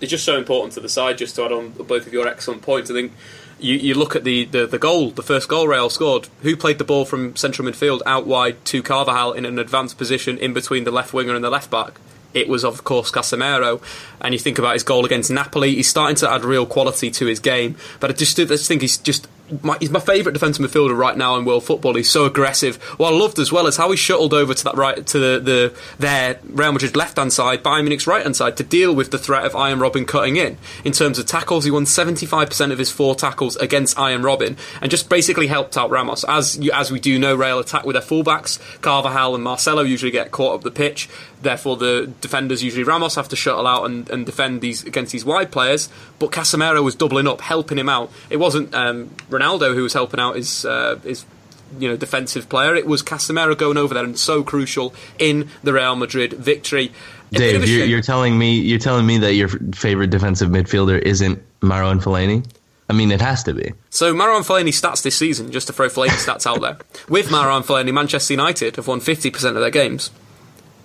[0.00, 1.18] It's just so important to the side.
[1.18, 3.12] Just to add on both of your excellent points, I think
[3.60, 6.28] you, you look at the, the, the goal, the first goal Real scored.
[6.42, 10.38] Who played the ball from central midfield out wide to Carvajal in an advanced position
[10.38, 12.00] in between the left winger and the left back?
[12.32, 13.82] It was, of course, Casemiro.
[14.20, 17.26] And you think about his goal against Napoli, he's starting to add real quality to
[17.26, 17.76] his game.
[17.98, 19.26] But I just, I just think he's just
[19.62, 21.94] my, he's my favourite defensive midfielder right now in world football.
[21.94, 22.76] He's so aggressive.
[22.98, 25.40] What I loved as well is how he shuttled over to that right to the,
[25.40, 29.10] the their Real Madrid left hand side, Bayern Munich's right hand side to deal with
[29.10, 30.56] the threat of Arjen Robben cutting in.
[30.84, 34.22] In terms of tackles, he won seventy five percent of his four tackles against Arjen
[34.22, 36.24] Robben, and just basically helped out Ramos.
[36.28, 38.60] As you, as we do know, Real attack with their fullbacks.
[38.82, 41.08] Carvajal and Marcelo usually get caught up the pitch.
[41.42, 45.24] Therefore, the defenders usually Ramos have to shuttle out and, and defend these against these
[45.24, 45.88] wide players.
[46.18, 48.10] But Casemiro was doubling up, helping him out.
[48.28, 51.24] It wasn't um, Ronaldo who was helping out his uh, his
[51.78, 52.74] you know defensive player.
[52.74, 56.92] It was Casemiro going over there and so crucial in the Real Madrid victory.
[57.30, 62.02] Dave, you're, you're, telling me you're telling me that your favorite defensive midfielder isn't Marouane
[62.02, 62.44] Fellaini?
[62.88, 63.72] I mean, it has to be.
[63.88, 66.76] So Marouane Fellaini stats this season, just to throw Fellaini stats out there.
[67.08, 70.10] With Marouane Fellaini, Manchester United have won 50% of their games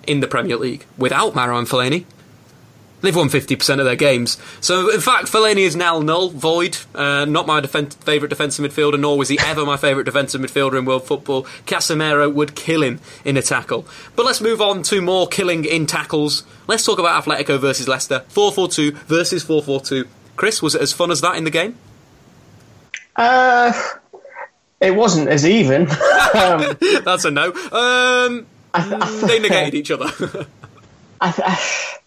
[0.06, 0.84] in the Premier League.
[0.98, 2.04] Without Marouane Fellaini,
[3.00, 4.38] they've won 50% of their games.
[4.60, 6.78] So, in fact, Fellaini is now null, void.
[6.94, 10.78] Uh, not my defen- favourite defensive midfielder, nor was he ever my favourite defensive midfielder
[10.78, 11.44] in world football.
[11.66, 13.86] Casemiro would kill him in a tackle.
[14.14, 16.44] But let's move on to more killing in tackles.
[16.66, 18.24] Let's talk about Atletico versus Leicester.
[18.28, 20.08] 4 4 2 versus 4 4 2.
[20.36, 21.76] Chris, was it as fun as that in the game?
[23.14, 23.72] Uh,
[24.80, 25.82] it wasn't as even.
[26.34, 27.52] um, That's a no.
[27.72, 30.06] Um, they negated each other.
[31.20, 31.98] I, I,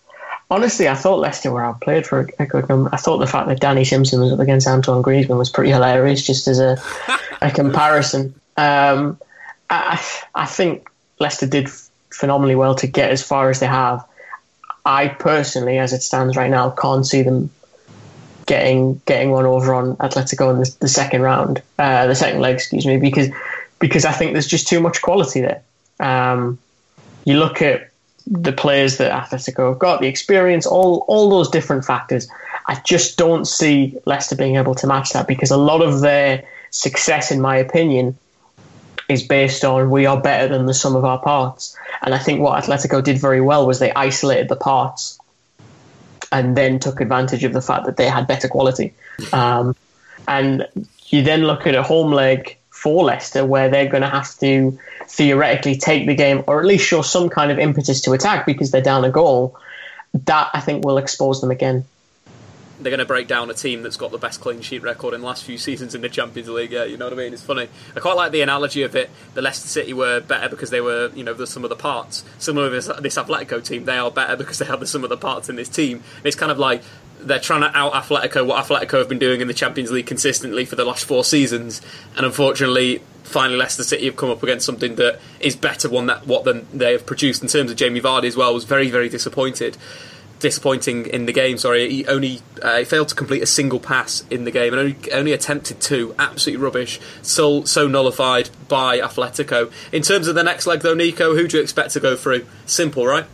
[0.51, 2.89] honestly, I thought Leicester were outplayed for a, a, good number.
[2.93, 6.25] I thought the fact that Danny Simpson was up against Antoine Griezmann was pretty hilarious,
[6.25, 6.77] just as a,
[7.41, 8.39] a comparison.
[8.57, 9.19] Um,
[9.69, 10.03] I,
[10.35, 11.69] I think Leicester did
[12.11, 14.05] phenomenally well to get as far as they have.
[14.85, 17.49] I personally, as it stands right now, can't see them
[18.45, 22.55] getting getting one over on Atletico in the, the second round, uh, the second leg,
[22.55, 23.29] excuse me, because
[23.77, 25.61] because I think there's just too much quality there.
[25.99, 26.59] Um,
[27.25, 27.89] you look at
[28.25, 32.27] the players that Atletico have got, the experience, all all those different factors.
[32.67, 36.45] I just don't see Leicester being able to match that because a lot of their
[36.69, 38.17] success, in my opinion,
[39.07, 41.75] is based on we are better than the sum of our parts.
[42.03, 45.19] And I think what Atletico did very well was they isolated the parts
[46.31, 48.93] and then took advantage of the fact that they had better quality.
[49.33, 49.75] Um,
[50.27, 50.67] and
[51.07, 54.79] you then look at a home leg for Leicester where they're going to have to
[55.05, 58.71] theoretically take the game or at least show some kind of impetus to attack because
[58.71, 59.57] they're down a goal.
[60.13, 61.83] That I think will expose them again.
[62.79, 65.21] They're going to break down a team that's got the best clean sheet record in
[65.21, 66.71] the last few seasons in the Champions League.
[66.71, 67.33] Yeah, you know what I mean?
[67.33, 67.67] It's funny.
[67.95, 69.09] I quite like the analogy of it.
[69.33, 72.23] The Leicester City were better because they were, you know, the sum of the parts.
[72.37, 75.09] Similar with this, this Atletico team, they are better because they have the sum of
[75.09, 76.03] the parts in this team.
[76.23, 76.81] It's kind of like
[77.21, 80.65] they're trying to out Atletico what Atletico have been doing in the Champions League consistently
[80.65, 81.81] for the last four seasons,
[82.15, 86.25] and unfortunately, finally Leicester City have come up against something that is better one that
[86.25, 88.53] what than they have produced in terms of Jamie Vardy as well.
[88.53, 89.77] Was very very disappointed.
[90.39, 91.57] Disappointing in the game.
[91.57, 94.79] Sorry, he only uh, he failed to complete a single pass in the game, and
[94.79, 96.15] only, only attempted two.
[96.17, 96.99] Absolutely rubbish.
[97.21, 99.71] So so nullified by Atletico.
[99.91, 102.45] In terms of the next leg, though, Nico, who do you expect to go through?
[102.65, 103.25] Simple, right?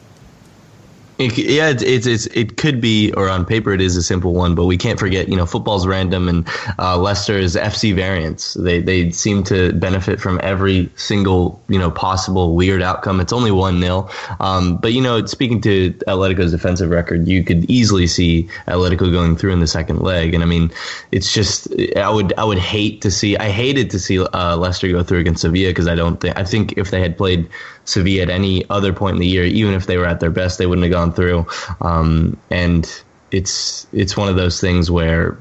[1.18, 4.34] It, yeah, it's, it's, it's it could be, or on paper it is a simple
[4.34, 6.48] one, but we can't forget, you know, football's random, and
[6.78, 8.56] uh, Leicester's FC variants.
[8.56, 13.22] They they seem to benefit from every single you know possible weird outcome.
[13.22, 14.10] It's only one 0
[14.42, 19.38] um, but you know, speaking to Atletico's defensive record, you could easily see Atletico going
[19.38, 20.70] through in the second leg, and I mean,
[21.14, 24.90] it's just I would I would hate to see I hated to see uh, Leicester
[24.90, 27.48] go through against Sevilla because I don't think I think if they had played
[27.86, 30.58] Sevilla at any other point in the year, even if they were at their best,
[30.58, 31.46] they wouldn't have gone through.
[31.82, 35.38] Um, and it's it's one of those things where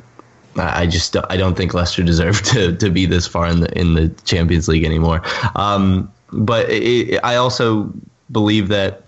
[0.57, 3.95] I just I don't think Leicester deserved to to be this far in the in
[3.95, 5.23] the Champions League anymore.
[5.57, 7.93] Um, but it, I also
[8.31, 9.04] believe that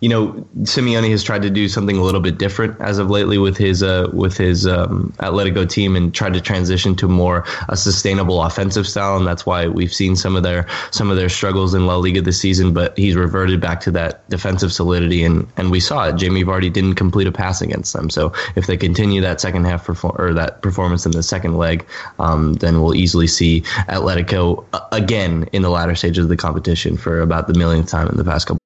[0.00, 3.38] you know, Simeone has tried to do something a little bit different as of lately
[3.38, 7.76] with his uh, with his um, Atletico team and tried to transition to more a
[7.76, 11.74] sustainable offensive style, and that's why we've seen some of their some of their struggles
[11.74, 12.72] in La Liga this season.
[12.72, 16.16] But he's reverted back to that defensive solidity, and and we saw it.
[16.16, 19.84] Jamie Vardy didn't complete a pass against them, so if they continue that second half
[19.84, 21.86] perform or that performance in the second leg,
[22.18, 26.96] um, then we'll easily see Atletico uh, again in the latter stages of the competition
[26.96, 28.65] for about the millionth time in the past couple.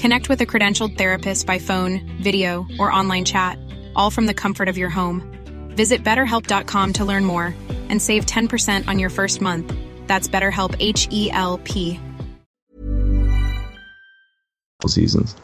[0.00, 3.58] Connect with a credentialed therapist by phone, video, or online chat,
[3.94, 5.20] all from the comfort of your home.
[5.76, 7.54] Visit betterhelp.com to learn more
[7.90, 9.74] and save 10% on your first month.
[10.06, 12.00] That's BetterHelp H E L P.
[14.86, 15.36] seasons.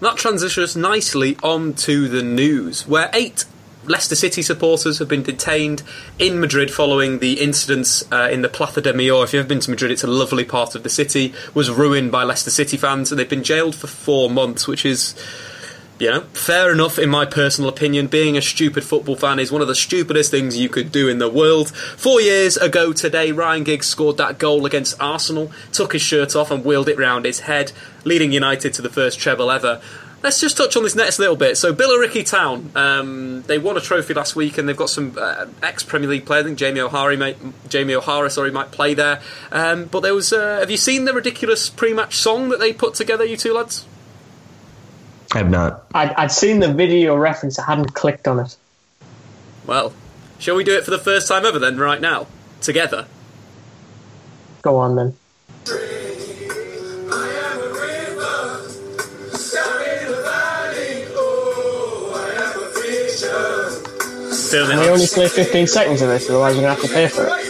[0.00, 3.44] That transitions nicely on to the news, where eight
[3.84, 5.82] Leicester City supporters have been detained
[6.18, 9.24] in Madrid following the incidents uh, in the Plaza de Mayor.
[9.24, 11.34] If you've been to Madrid, it's a lovely part of the city.
[11.52, 15.14] Was ruined by Leicester City fans, and they've been jailed for four months, which is.
[15.98, 18.08] You know, fair enough in my personal opinion.
[18.08, 21.18] Being a stupid football fan is one of the stupidest things you could do in
[21.18, 21.70] the world.
[21.70, 26.50] Four years ago today, Ryan Giggs scored that goal against Arsenal, took his shirt off
[26.50, 27.70] and wheeled it round his head,
[28.02, 29.80] leading United to the first treble ever.
[30.22, 31.56] Let's just touch on this next little bit.
[31.56, 35.46] So, Billericay Town, um, they won a trophy last week, and they've got some uh,
[35.62, 36.44] ex Premier League players.
[36.44, 39.20] I think Jamie O'Hara, might, Jamie O'Hara, sorry, might play there.
[39.50, 42.94] Um, but there was, uh, have you seen the ridiculous pre-match song that they put
[42.94, 43.84] together, you two lads?
[45.32, 45.86] I have not.
[45.92, 48.56] I'd, I'd seen the video reference, I hadn't clicked on it.
[49.66, 49.92] Well,
[50.38, 52.28] shall we do it for the first time ever then, right now,
[52.60, 53.06] together?
[54.62, 55.16] Go on then.
[64.52, 67.08] Still We only play 15 seconds of this, otherwise you're going to have to pay
[67.08, 67.42] for it.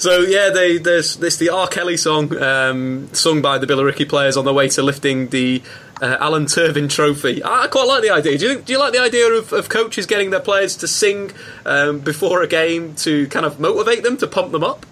[0.00, 1.68] So yeah, they, there's this the R.
[1.68, 5.62] Kelly song um, sung by the Billericay players on their way to lifting the
[6.02, 7.40] uh, Alan Turvey Trophy.
[7.44, 8.36] I quite like the idea.
[8.36, 11.30] Do you, do you like the idea of, of coaches getting their players to sing
[11.64, 14.86] um, before a game to kind of motivate them to pump them up?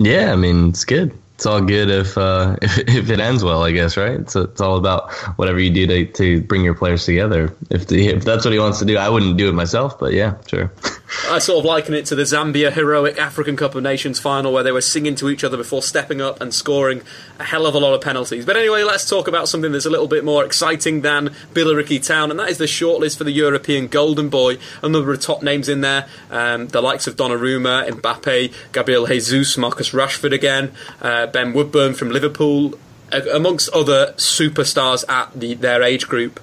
[0.00, 1.16] Yeah, I mean it's good.
[1.40, 4.28] It's all good if uh, if, if it ends well, I guess, right?
[4.28, 7.56] So it's all about whatever you do to, to bring your players together.
[7.70, 10.12] If the, if that's what he wants to do, I wouldn't do it myself, but
[10.12, 10.70] yeah, sure.
[11.28, 14.62] I sort of liken it to the Zambia heroic African Cup of Nations final where
[14.62, 17.02] they were singing to each other before stepping up and scoring
[17.38, 18.46] a hell of a lot of penalties.
[18.46, 22.30] But anyway, let's talk about something that's a little bit more exciting than Billericay Town,
[22.30, 24.58] and that is the shortlist for the European Golden Boy.
[24.82, 29.56] A number of top names in there, um, the likes of Donnarumma, Mbappe, Gabriel Jesus,
[29.56, 32.74] Marcus Rashford again, uh, Ben Woodburn from Liverpool,
[33.10, 36.40] amongst other superstars at the, their age group.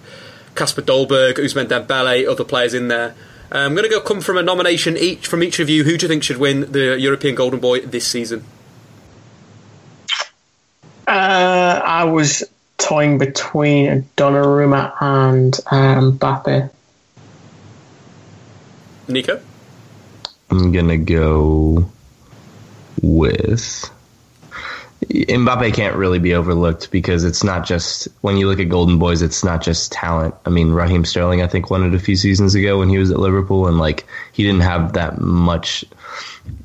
[0.56, 3.16] Kasper Dolberg, Ousmane Dembele, other players in there.
[3.52, 5.84] Uh, I'm going to go come from a nomination each from each of you.
[5.84, 8.44] Who do you think should win the European Golden Boy this season?
[11.08, 12.44] Uh, I was
[12.78, 16.70] toying between Donnarumma and um, Mbappe.
[19.08, 19.42] Nico?
[20.50, 21.90] I'm gonna go
[23.02, 23.90] with
[25.10, 29.22] Mbappe can't really be overlooked because it's not just when you look at Golden Boys,
[29.22, 30.36] it's not just talent.
[30.46, 33.10] I mean, Raheem Sterling, I think, won it a few seasons ago when he was
[33.10, 35.86] at Liverpool, and like he didn't have that much,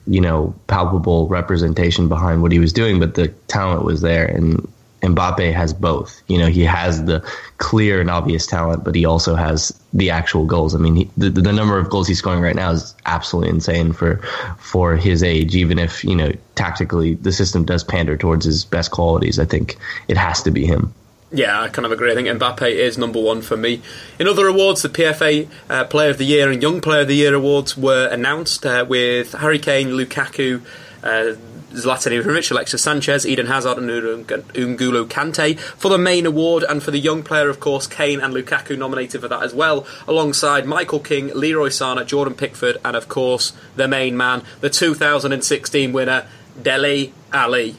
[0.07, 4.66] you know, palpable representation behind what he was doing, but the talent was there, and
[5.02, 6.22] Mbappe has both.
[6.28, 7.24] You know, he has the
[7.58, 10.74] clear and obvious talent, but he also has the actual goals.
[10.74, 13.92] I mean, he, the the number of goals he's scoring right now is absolutely insane
[13.92, 14.18] for
[14.58, 15.56] for his age.
[15.56, 19.76] Even if you know tactically the system does pander towards his best qualities, I think
[20.06, 20.94] it has to be him.
[21.32, 22.12] Yeah, I kind of agree.
[22.12, 23.80] I think Mbappe is number one for me.
[24.18, 27.16] In other awards, the PFA uh, Player of the Year and Young Player of the
[27.16, 30.60] Year awards were announced uh, with Harry Kane, Lukaku.
[31.02, 31.34] Uh,
[31.72, 36.90] Zlatan Ibrahimovic, Alexis Sanchez, Eden Hazard, and N'Golo Kante for the main award, and for
[36.90, 41.00] the young player, of course, Kane and Lukaku nominated for that as well, alongside Michael
[41.00, 46.26] Keane, Leroy Sane, Jordan Pickford, and of course the main man, the 2016 winner,
[46.61, 47.76] Dele Alli.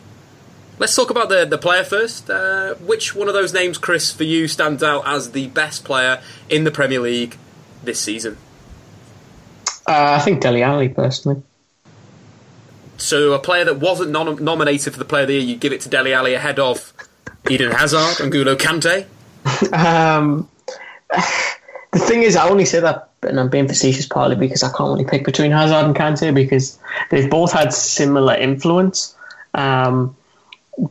[0.79, 2.29] Let's talk about the, the player first.
[2.29, 6.21] Uh, which one of those names, Chris, for you stands out as the best player
[6.49, 7.37] in the Premier League
[7.83, 8.37] this season?
[9.85, 11.43] Uh, I think Dele Alli, personally.
[12.97, 15.73] So a player that wasn't nom- nominated for the Player of the Year, you give
[15.73, 16.93] it to Dele Alli ahead of
[17.49, 19.05] Eden Hazard and N'Golo Kante.
[19.73, 20.47] Um,
[21.91, 24.91] the thing is, I only say that, and I'm being facetious partly because I can't
[24.91, 26.79] really pick between Hazard and Kante because
[27.09, 29.15] they've both had similar influence.
[29.53, 30.15] Um,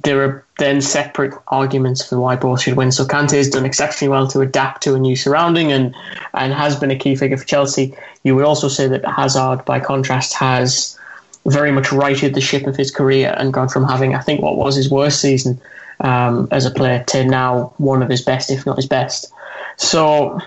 [0.04, 2.92] there are then separate arguments for why both should win.
[2.92, 5.94] So Kante has done exceptionally well to adapt to a new surrounding and
[6.34, 7.96] and has been a key figure for Chelsea.
[8.22, 10.98] You would also say that Hazard, by contrast, has
[11.46, 14.56] very much righted the ship of his career and gone from having, I think, what
[14.56, 15.60] was his worst season
[16.00, 19.32] um, as a player to now one of his best, if not his best.
[19.76, 20.40] So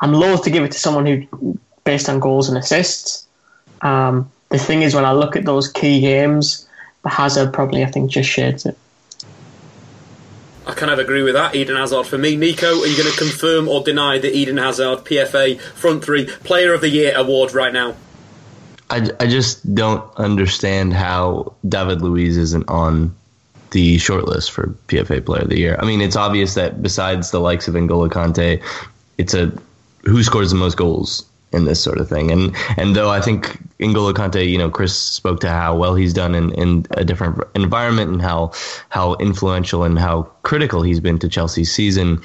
[0.00, 3.26] I'm loath to give it to someone who, based on goals and assists.
[3.82, 6.68] Um, the thing is, when I look at those key games,
[7.04, 8.78] Hazard probably, I think, just shades it.
[10.66, 11.54] I kind of agree with that.
[11.54, 12.36] Eden Hazard for me.
[12.36, 16.72] Nico, are you going to confirm or deny the Eden Hazard PFA Front Three Player
[16.72, 17.96] of the Year award right now?
[18.94, 23.12] I, I just don't understand how David Luiz isn't on
[23.72, 25.76] the shortlist for PFA Player of the Year.
[25.80, 28.62] I mean, it's obvious that besides the likes of N'Golo Kante,
[29.18, 29.52] it's a
[30.04, 32.30] who scores the most goals in this sort of thing.
[32.30, 36.12] And and though I think N'Golo Kante, you know, Chris spoke to how well he's
[36.12, 38.52] done in, in a different environment and how
[38.90, 42.22] how influential and how critical he's been to Chelsea's season.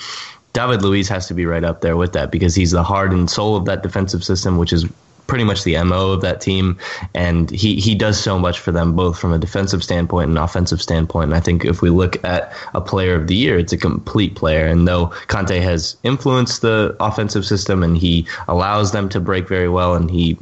[0.54, 3.30] David Luiz has to be right up there with that because he's the heart and
[3.30, 4.86] soul of that defensive system, which is
[5.30, 6.78] pretty much the mo of that team,
[7.14, 10.82] and he he does so much for them both from a defensive standpoint and offensive
[10.82, 11.30] standpoint.
[11.30, 14.36] And I think if we look at a player of the year, it's a complete
[14.36, 14.66] player.
[14.66, 19.70] And though Kante has influenced the offensive system and he allows them to break very
[19.70, 20.38] well, and he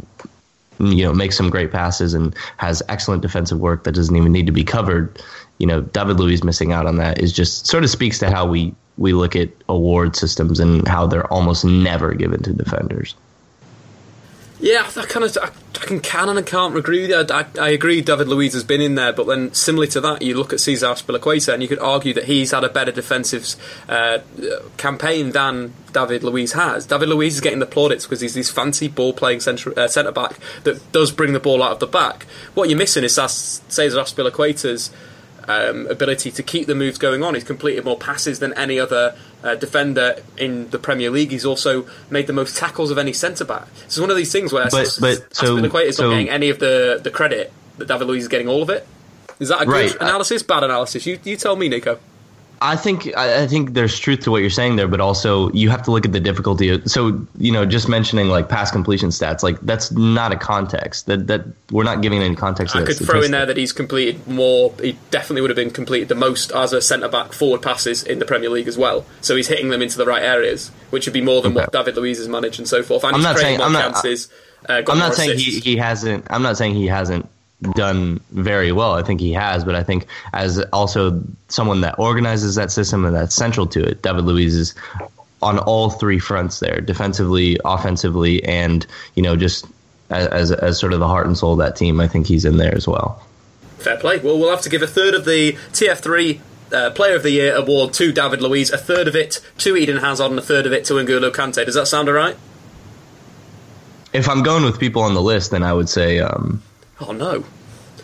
[0.80, 4.46] you know makes some great passes and has excellent defensive work that doesn't even need
[4.46, 5.22] to be covered.
[5.60, 8.46] You know, David Luiz missing out on that is just sort of speaks to how
[8.48, 13.16] we we look at award systems and how they're almost never given to defenders.
[14.60, 17.36] Yeah, I kind of I, I can can and I can't agree with you.
[17.36, 20.36] I, I, agree David Luiz has been in there, but then similarly to that, you
[20.36, 23.56] look at Cesar Azpilicueta and you could argue that he's had a better defensive
[23.88, 24.20] uh,
[24.78, 26.88] campaign than David Luiz has.
[26.88, 30.12] David Luiz is getting the plaudits because he's this fancy ball playing centre uh, centre
[30.12, 32.24] back that does bring the ball out of the back.
[32.56, 34.90] What you're missing is Cesar Azpilicueta's
[35.48, 37.34] um, ability to keep the moves going on.
[37.34, 41.32] He's completed more passes than any other uh, defender in the Premier League.
[41.32, 43.68] He's also made the most tackles of any centre back.
[43.76, 46.50] So it's one of these things where but, but, so, is so, not getting any
[46.50, 48.88] of the, the credit that David Luiz is getting all of it.
[49.40, 49.96] Is that a good right.
[50.02, 50.44] analysis?
[50.44, 51.06] Bad analysis?
[51.06, 52.00] You, you tell me, Nico.
[52.62, 55.84] I think I think there's truth to what you're saying there, but also you have
[55.84, 56.82] to look at the difficulty.
[56.88, 61.06] So you know, just mentioning like pass completion stats, like that's not a context.
[61.06, 62.76] That that we're not giving any context.
[62.76, 64.74] I could throw in there that he's completed more.
[64.82, 68.20] He definitely would have been completed the most as a centre back forward passes in
[68.20, 69.06] the Premier League as well.
[69.22, 71.62] So he's hitting them into the right areas, which would be more than okay.
[71.62, 73.04] what David Luiz has managed and so forth.
[73.04, 73.94] And I'm not saying I'm not.
[73.94, 74.30] Chances,
[74.68, 76.26] uh, I'm not saying he, he hasn't.
[76.30, 77.30] I'm not saying he hasn't
[77.62, 78.94] done very well.
[78.94, 83.16] I think he has, but I think as also someone that organizes that system and
[83.16, 84.76] that's central to it, David Luiz is
[85.42, 88.86] on all three fronts there, defensively, offensively, and
[89.16, 89.66] you know just
[90.10, 92.00] as, as, as sort of the heart and soul of that team.
[92.00, 93.22] I think he's in there as well.
[93.78, 94.18] Fair play.
[94.18, 96.40] Well, we'll have to give a third of the TF3
[96.72, 99.98] uh, Player of the Year award to David Luiz, a third of it to Eden
[99.98, 101.64] Hazard, and a third of it to N'Golo Kante.
[101.66, 102.36] Does that sound alright?
[104.14, 106.64] If I'm going with people on the list, then I would say um,
[107.00, 107.46] Oh no.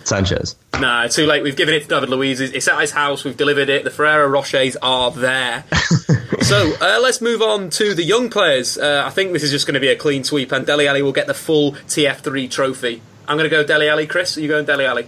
[0.03, 0.55] Sanchez.
[0.79, 1.43] Nah, too late.
[1.43, 2.41] We've given it to David Luiz.
[2.41, 3.23] It's at his house.
[3.23, 3.83] We've delivered it.
[3.83, 5.63] The Ferrero Rochers are there.
[6.41, 8.77] so uh, let's move on to the young players.
[8.77, 11.01] Uh, I think this is just going to be a clean sweep, and Dele Alli
[11.01, 13.01] will get the full TF3 trophy.
[13.27, 14.07] I'm going to go Dele Alli.
[14.07, 15.07] Chris, are you going Dele Alli?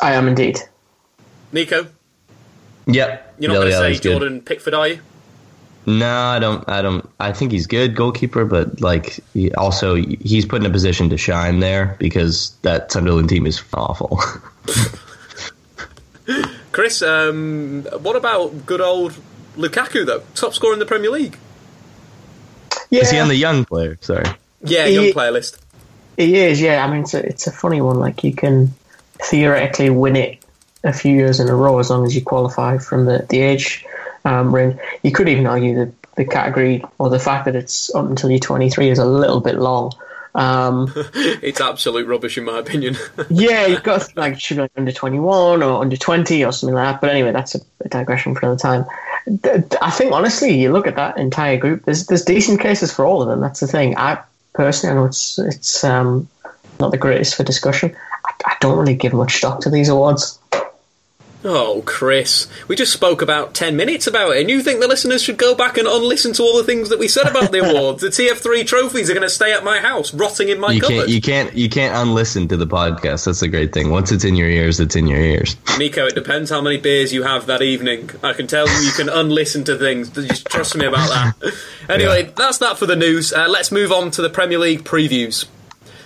[0.00, 0.58] I am indeed.
[1.52, 1.88] Nico?
[2.86, 3.36] Yep.
[3.38, 4.46] You're not going to say Jordan good.
[4.46, 5.00] Pickford, are you?
[5.86, 6.68] No, I don't.
[6.68, 7.08] I don't.
[7.20, 11.16] I think he's good goalkeeper, but like he also he's put in a position to
[11.16, 14.20] shine there because that Sunderland team is awful.
[16.72, 19.14] Chris, um, what about good old
[19.56, 20.24] Lukaku though?
[20.34, 21.38] Top scorer in the Premier League.
[22.90, 23.02] Yeah.
[23.02, 23.96] Is he on the young player?
[24.00, 24.26] Sorry.
[24.62, 25.64] Yeah, young he, player list.
[26.16, 26.60] He is.
[26.60, 28.00] Yeah, I mean it's a, it's a funny one.
[28.00, 28.74] Like you can
[29.22, 30.44] theoretically win it
[30.82, 33.84] a few years in a row as long as you qualify from the the age
[34.26, 34.78] um, range.
[35.02, 38.40] You could even argue that the category or the fact that it's up until you're
[38.40, 39.92] 23 is a little bit long.
[40.34, 42.96] Um, it's absolute rubbish in my opinion.
[43.30, 46.94] yeah, you've got like should be like under 21 or under 20 or something like
[46.94, 47.00] that.
[47.00, 48.84] But anyway, that's a, a digression for another time.
[49.80, 51.84] I think honestly, you look at that entire group.
[51.84, 53.40] There's there's decent cases for all of them.
[53.40, 53.96] That's the thing.
[53.96, 54.20] I
[54.52, 56.28] personally, I know it's it's um,
[56.78, 57.96] not the greatest for discussion.
[58.24, 60.38] I, I don't really give much stock to these awards.
[61.48, 65.22] Oh, Chris, we just spoke about 10 minutes about it, and you think the listeners
[65.22, 68.02] should go back and unlisten to all the things that we said about the awards?
[68.02, 70.96] the TF3 trophies are going to stay at my house, rotting in my you cupboard.
[70.96, 73.26] Can't, you can't, you can't unlisten to the podcast.
[73.26, 73.90] That's a great thing.
[73.90, 75.56] Once it's in your ears, it's in your ears.
[75.78, 78.10] Nico, it depends how many beers you have that evening.
[78.24, 80.10] I can tell you, you can unlisten to things.
[80.10, 81.54] Just trust me about that.
[81.88, 82.32] anyway, yeah.
[82.34, 83.32] that's that for the news.
[83.32, 85.46] Uh, let's move on to the Premier League previews.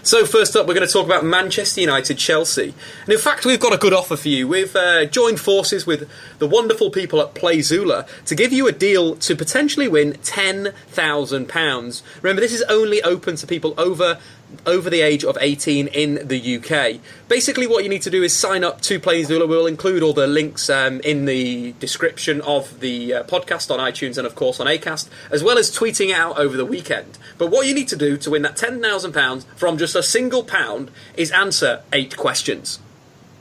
[0.03, 2.73] So, first up, we're going to talk about Manchester United Chelsea.
[3.05, 4.49] And in fact, we've got a good offer for you.
[4.49, 9.17] We've uh, joined forces with the wonderful people at Playzoola to give you a deal
[9.17, 12.03] to potentially win £10,000.
[12.23, 14.19] Remember, this is only open to people over
[14.67, 17.01] over the age of 18 in the UK.
[17.29, 19.49] Basically, what you need to do is sign up to Playzoola.
[19.49, 24.19] We'll include all the links um, in the description of the uh, podcast on iTunes
[24.19, 27.19] and, of course, on Acast, as well as tweeting it out over the weekend.
[27.39, 30.91] But what you need to do to win that £10,000 from just a single pound
[31.17, 32.79] is answer eight questions.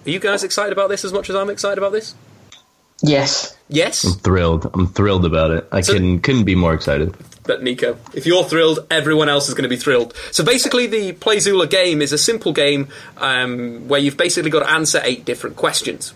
[0.05, 2.15] Are you guys excited about this as much as I'm excited about this?
[3.01, 3.57] Yes.
[3.67, 4.03] Yes?
[4.03, 4.69] I'm thrilled.
[4.73, 5.67] I'm thrilled about it.
[5.71, 7.15] I So- couldn't couldn't be more excited.
[7.49, 10.13] But Nico, if you're thrilled, everyone else is going to be thrilled.
[10.31, 14.69] So basically, the Playzoola game is a simple game um, where you've basically got to
[14.69, 16.13] answer eight different questions.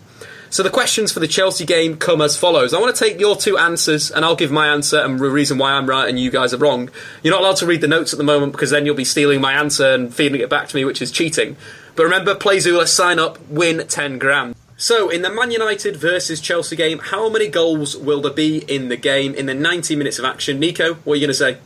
[0.51, 2.71] So the questions for the Chelsea game come as follows.
[2.75, 5.57] I want to take your two answers, and I'll give my answer and the reason
[5.57, 6.91] why I'm right and you guys are wrong.
[7.23, 9.41] You're not allowed to read the notes at the moment because then you'll be stealing
[9.41, 11.57] my answer and feeding it back to me, which is cheating.
[11.95, 14.53] But remember, Playzoola, sign up, win 10 grand.
[14.83, 18.89] So, in the Man United versus Chelsea game, how many goals will there be in
[18.89, 20.59] the game in the 90 minutes of action?
[20.59, 21.57] Nico, what are you going to say?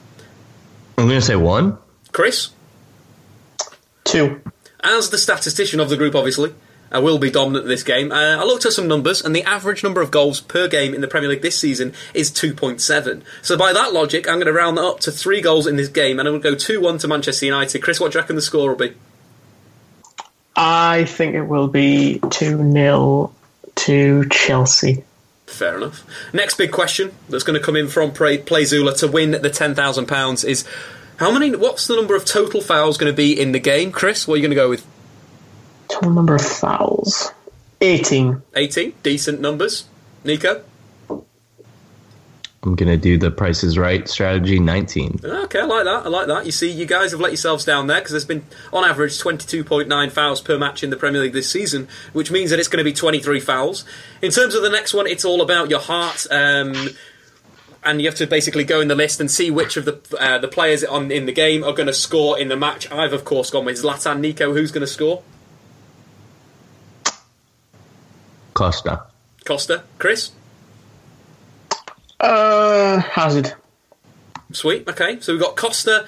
[1.00, 1.80] I'm going to say one.
[2.12, 2.52] Chris?
[4.04, 4.40] Two.
[4.84, 6.54] As the statistician of the group, obviously,
[6.92, 8.12] I will be dominant in this game.
[8.12, 11.02] Uh, I looked at some numbers, and the average number of goals per game in
[11.02, 13.24] the Premier League this season is 2.7.
[13.42, 15.90] So, by that logic, I'm going to round that up to three goals in this
[15.90, 17.82] game, and I'm going to go 2 1 to Manchester United.
[17.82, 18.94] Chris, what do you reckon the score will be?
[20.58, 23.32] I think it will be 2 0
[23.76, 25.04] to Chelsea.
[25.46, 26.04] Fair enough.
[26.34, 30.46] Next big question that's going to come in from Play- Playzoola to win the £10,000
[30.46, 30.66] is
[31.18, 31.56] how many?
[31.56, 33.92] What's the number of total fouls going to be in the game?
[33.92, 34.86] Chris, what are you going to go with?
[35.88, 37.32] Total number of fouls
[37.82, 38.42] 18.
[38.56, 38.94] 18?
[39.04, 39.86] Decent numbers.
[40.24, 40.64] Nico?
[42.68, 45.22] I'm going to do the Price is Right strategy 19.
[45.24, 46.06] Okay, I like that.
[46.06, 46.46] I like that.
[46.46, 48.44] You see, you guys have let yourselves down there because there's been,
[48.74, 52.60] on average, 22.9 fouls per match in the Premier League this season, which means that
[52.60, 53.86] it's going to be 23 fouls.
[54.22, 56.28] In terms of the next one, it's all about your heart.
[56.30, 56.90] Um,
[57.86, 60.38] and you have to basically go in the list and see which of the uh,
[60.40, 62.92] the players on in the game are going to score in the match.
[62.92, 64.20] I've of course gone with Zlatan.
[64.20, 65.24] Nico, who's going to score?
[68.54, 69.06] Costa.
[69.46, 69.84] Costa.
[70.00, 70.32] Chris.
[72.20, 73.54] Uh, Hazard.
[74.52, 74.88] Sweet.
[74.88, 76.08] Okay, so we've got Costa,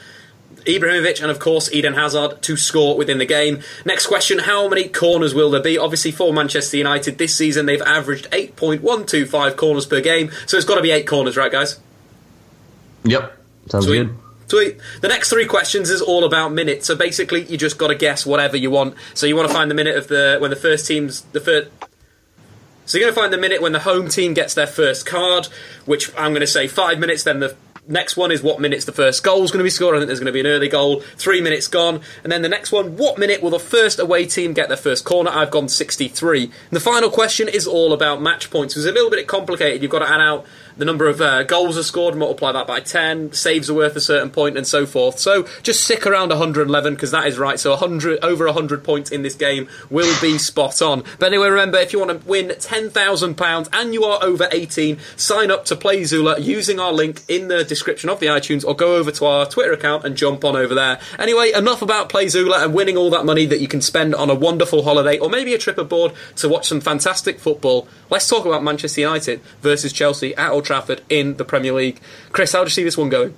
[0.66, 3.62] Ibrahimovic, and of course Eden Hazard to score within the game.
[3.86, 5.78] Next question: How many corners will there be?
[5.78, 10.76] Obviously, for Manchester United this season, they've averaged 8.125 corners per game, so it's got
[10.76, 11.80] to be eight corners, right, guys?
[13.04, 13.38] Yep.
[13.68, 14.04] Sounds Sweet.
[14.04, 14.18] good.
[14.48, 14.78] Sweet.
[15.02, 16.88] The next three questions is all about minutes.
[16.88, 18.96] So basically, you just got to guess whatever you want.
[19.14, 21.70] So you want to find the minute of the when the first team's the first.
[22.90, 25.46] So you're going to find the minute when the home team gets their first card,
[25.86, 27.22] which I'm going to say five minutes.
[27.22, 27.56] Then the
[27.88, 29.94] next one is what minutes the first goal is going to be scored.
[29.94, 31.02] I think there's going to be an early goal.
[31.16, 34.54] Three minutes gone, and then the next one, what minute will the first away team
[34.54, 35.30] get their first corner?
[35.30, 36.46] I've gone 63.
[36.46, 38.76] And the final question is all about match points.
[38.76, 39.84] It's a little bit complicated.
[39.84, 40.48] You've got to add out
[40.80, 44.02] the number of uh, goals are scored, multiply that by 10, saves are worth a
[44.02, 45.20] certain point, and so forth.
[45.20, 47.60] So just stick around 111 because that is right.
[47.60, 51.04] So 100 over 100 points in this game will be spot on.
[51.20, 55.52] But anyway, remember if you want to win £10,000 and you are over 18, sign
[55.52, 59.12] up to Playzoola using our link in the description of the iTunes or go over
[59.12, 61.02] to our Twitter account and jump on over there.
[61.20, 64.36] Anyway, enough about Playzoola and winning all that money that you can spend on a
[64.36, 67.86] wonderful holiday or maybe a trip abroad to watch some fantastic football.
[68.10, 72.00] Let's talk about Manchester United versus Chelsea at Old Trafford in the Premier League.
[72.32, 73.34] Chris, how do you see this one going?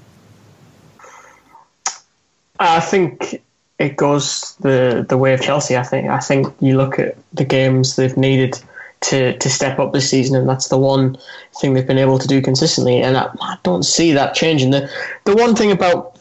[2.59, 3.41] I think
[3.79, 5.77] it goes the the way of Chelsea.
[5.77, 8.59] I think I think you look at the games they've needed
[9.07, 11.17] to to step up this season, and that's the one
[11.61, 13.01] thing they've been able to do consistently.
[13.01, 14.71] And I, I don't see that changing.
[14.71, 14.89] The
[15.23, 16.19] the one thing about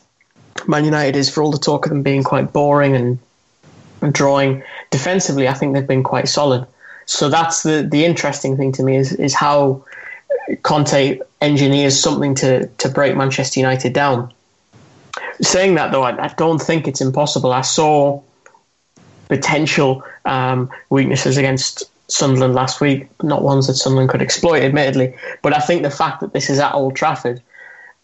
[0.68, 3.18] Man United is for all the talk of them being quite boring and,
[4.00, 6.68] and drawing defensively, I think they've been quite solid.
[7.06, 9.84] So that's the the interesting thing to me is is how
[10.62, 14.32] Conte engineers something to to break Manchester United down.
[15.40, 17.52] Saying that though, I, I don't think it's impossible.
[17.52, 18.22] I saw
[19.28, 25.14] potential um, weaknesses against Sunderland last week, not ones that Sunderland could exploit, admittedly.
[25.42, 27.40] But I think the fact that this is at Old Trafford,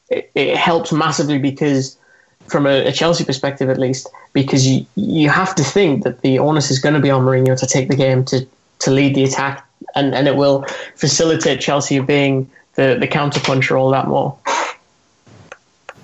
[0.09, 1.99] it, it helps massively because,
[2.47, 6.38] from a, a Chelsea perspective at least, because you you have to think that the
[6.38, 8.47] onus is going to be on Mourinho to take the game to
[8.78, 9.66] to lead the attack,
[9.97, 14.38] and, and it will facilitate Chelsea being the the counter puncher all that more.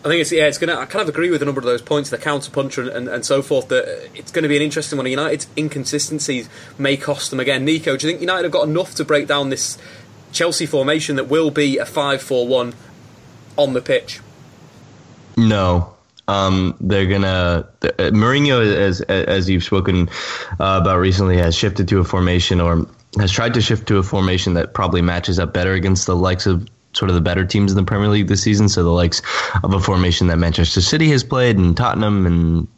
[0.04, 0.76] I think it's yeah, it's gonna.
[0.76, 3.24] I kind of agree with a number of those points, the counter puncher and, and
[3.24, 3.68] so forth.
[3.68, 5.06] That it's going to be an interesting one.
[5.06, 7.64] United's inconsistencies may cost them again.
[7.64, 9.78] Nico, do you think United have got enough to break down this
[10.32, 12.74] Chelsea formation that will be a five-four-one
[13.56, 14.20] on the pitch?
[15.36, 15.94] No.
[16.26, 20.08] Um, they're gonna uh, Mourinho, as as you've spoken
[20.58, 22.88] uh, about recently, has shifted to a formation or
[23.18, 26.46] has tried to shift to a formation that probably matches up better against the likes
[26.46, 28.68] of sort of the better teams in the Premier League this season.
[28.68, 29.22] So the likes
[29.62, 32.68] of a formation that Manchester City has played and Tottenham and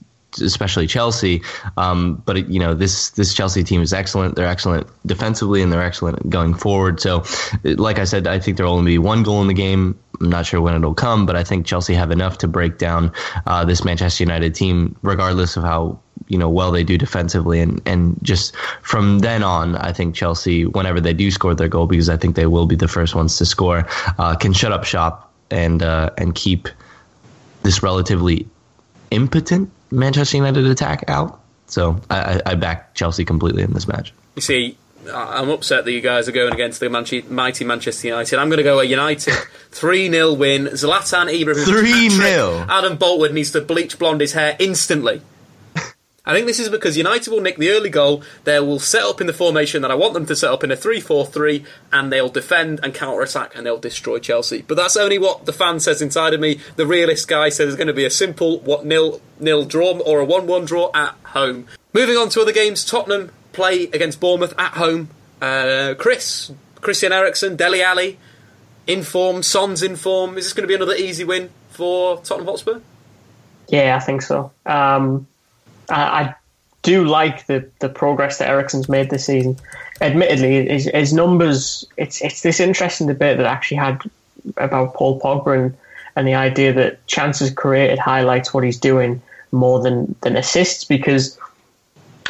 [0.40, 1.42] especially Chelsea.
[1.76, 4.36] Um, but you know this this Chelsea team is excellent.
[4.36, 7.00] They're excellent defensively and they're excellent going forward.
[7.00, 7.24] So,
[7.62, 9.98] like I said, I think there'll only be one goal in the game.
[10.20, 13.12] I'm not sure when it'll come, but I think Chelsea have enough to break down
[13.46, 17.80] uh, this Manchester United team, regardless of how you know well they do defensively, and
[17.86, 22.08] and just from then on, I think Chelsea, whenever they do score their goal, because
[22.08, 23.86] I think they will be the first ones to score,
[24.18, 26.68] uh, can shut up shop and uh, and keep
[27.62, 28.46] this relatively
[29.10, 31.40] impotent Manchester United attack out.
[31.66, 34.12] So I, I back Chelsea completely in this match.
[34.36, 34.76] You see,
[35.12, 38.38] I'm upset that you guys are going against the mighty Manchester United.
[38.38, 39.34] I'm going to go a United
[39.70, 40.66] 3 0 win.
[40.66, 41.64] Zlatan Ibrahimovic.
[41.64, 42.66] 3 0.
[42.68, 45.22] Adam Boltwood needs to bleach blonde his hair instantly.
[46.26, 48.22] I think this is because United will nick the early goal.
[48.44, 50.70] They will set up in the formation that I want them to set up in
[50.70, 54.62] a 3 4 3, and they'll defend and counter attack and they'll destroy Chelsea.
[54.62, 56.60] But that's only what the fan says inside of me.
[56.76, 60.20] The realist guy says it's going to be a simple what nil nil draw or
[60.20, 61.66] a 1 1 draw at home.
[61.92, 65.10] Moving on to other games, Tottenham play against Bournemouth at home.
[65.42, 68.18] Uh, Chris, Christian Eriksen, Dele Alli,
[68.86, 70.38] in form, Son's in form.
[70.38, 72.80] Is this going to be another easy win for Tottenham Hotspur?
[73.68, 74.52] Yeah, I think so.
[74.66, 75.26] Um,
[75.88, 76.34] I, I
[76.82, 79.56] do like the, the progress that Eriksen's made this season.
[80.00, 84.02] Admittedly, his, his numbers, it's it's this interesting debate that I actually had
[84.56, 85.76] about Paul Pogba and,
[86.16, 89.22] and the idea that chances created highlights what he's doing
[89.52, 91.38] more than, than assists because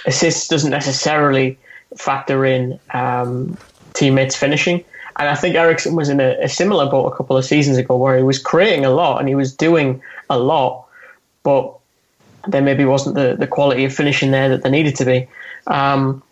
[0.06, 1.58] assists doesn't necessarily
[1.96, 3.56] factor in um,
[3.94, 4.84] teammates finishing.
[5.16, 7.96] And I think Eriksen was in a, a, similar boat a couple of seasons ago
[7.96, 10.86] where he was creating a lot and he was doing a lot,
[11.44, 11.78] but
[12.48, 15.28] there maybe wasn't the, the quality of finishing there that there needed to be.
[15.66, 16.22] Um,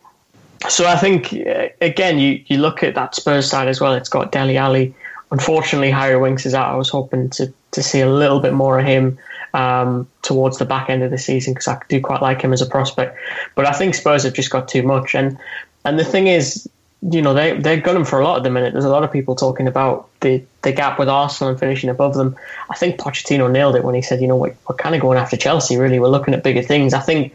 [0.68, 3.94] so I think uh, again, you, you look at that Spurs side as well.
[3.94, 4.94] It's got Dele Alli.
[5.30, 6.72] Unfortunately, Harry Winks is out.
[6.72, 9.18] I was hoping to, to see a little bit more of him
[9.54, 12.62] um, towards the back end of the season because I do quite like him as
[12.62, 13.18] a prospect.
[13.54, 15.14] But I think Spurs have just got too much.
[15.14, 15.38] And
[15.84, 16.68] and the thing is,
[17.10, 18.72] you know, they they're gunning for a lot at the minute.
[18.72, 22.14] There's a lot of people talking about the the gap with Arsenal and finishing above
[22.14, 22.36] them.
[22.70, 25.18] I think Pochettino nailed it when he said, you know, we're, we're kind of going
[25.18, 25.76] after Chelsea.
[25.76, 26.94] Really, we're looking at bigger things.
[26.94, 27.34] I think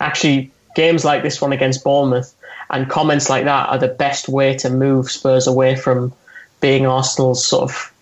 [0.00, 2.32] actually games like this one against Bournemouth
[2.70, 6.12] and comments like that are the best way to move Spurs away from
[6.60, 7.92] being Arsenal's sort of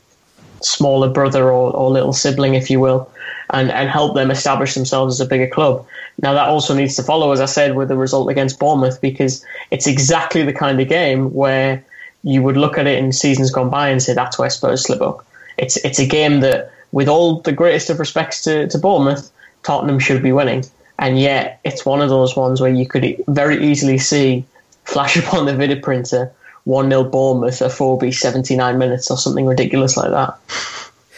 [0.61, 3.11] smaller brother or, or little sibling, if you will,
[3.51, 5.87] and, and help them establish themselves as a bigger club.
[6.21, 9.45] Now, that also needs to follow, as I said, with the result against Bournemouth, because
[9.71, 11.85] it's exactly the kind of game where
[12.23, 15.01] you would look at it in seasons gone by and say that's where Spurs slip
[15.01, 15.25] up.
[15.57, 19.31] It's it's a game that, with all the greatest of respects to, to Bournemouth,
[19.63, 20.65] Tottenham should be winning.
[20.99, 24.45] And yet, it's one of those ones where you could very easily see
[24.85, 26.33] flash upon the video printer
[26.65, 30.39] 1 0 Bournemouth at 4B 79 minutes or something ridiculous like that.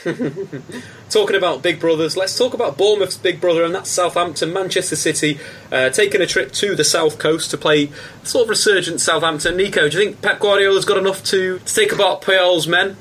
[1.10, 4.52] Talking about big brothers, let's talk about Bournemouth's big brother, and that's Southampton.
[4.52, 5.38] Manchester City
[5.70, 7.90] uh, taking a trip to the south coast to play
[8.22, 9.56] sort of resurgent Southampton.
[9.56, 12.96] Nico, do you think Pep Guardiola's got enough to, to take about Puel's men?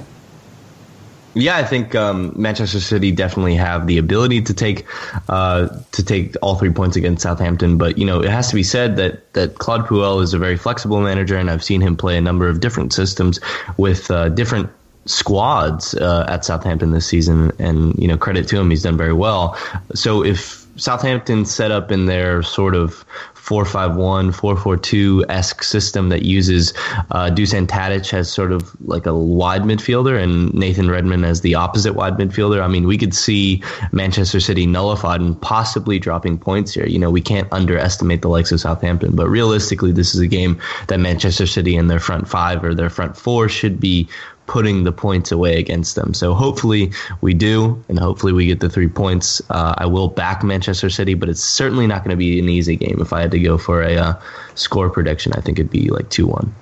[1.35, 4.85] Yeah, I think um, Manchester City definitely have the ability to take
[5.29, 7.77] uh, to take all three points against Southampton.
[7.77, 10.57] But you know, it has to be said that that Claude Puel is a very
[10.57, 13.39] flexible manager, and I've seen him play a number of different systems
[13.77, 14.69] with uh, different
[15.09, 19.13] squads uh, at Southampton this season, and you know, credit to him, he's done very
[19.13, 19.57] well.
[19.93, 26.71] So if Southampton set up in their sort of 451, 442 esque system that uses
[27.09, 31.55] uh, Dusan Tadic as sort of like a wide midfielder and Nathan Redmond as the
[31.55, 32.61] opposite wide midfielder.
[32.61, 36.85] I mean, we could see Manchester City nullified and possibly dropping points here.
[36.85, 40.61] You know, we can't underestimate the likes of Southampton, but realistically, this is a game
[40.87, 44.07] that Manchester City and their front five or their front four should be
[44.49, 46.11] putting the points away against them.
[46.11, 46.91] So hopefully
[47.21, 49.43] we do, and hopefully we get the three points.
[49.51, 52.75] Uh, I will back Manchester City, but it's certainly not going to be an easy
[52.75, 52.97] game.
[52.99, 54.21] If I had to go for a uh,
[54.55, 56.55] score prediction, I think it'd be like 2 1.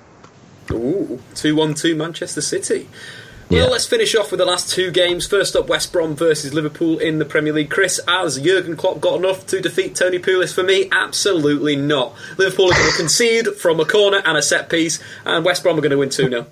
[0.72, 2.86] Ooh, 2 1 2 Manchester City.
[3.48, 3.66] Well, yeah.
[3.68, 5.26] let's finish off with the last two games.
[5.26, 7.70] First up, West Brom versus Liverpool in the Premier League.
[7.70, 10.54] Chris, has Jurgen Klopp got enough to defeat Tony Pulis?
[10.54, 12.14] For me, absolutely not.
[12.36, 15.78] Liverpool are going to concede from a corner and a set piece, and West Brom
[15.78, 16.46] are going to win 2 0.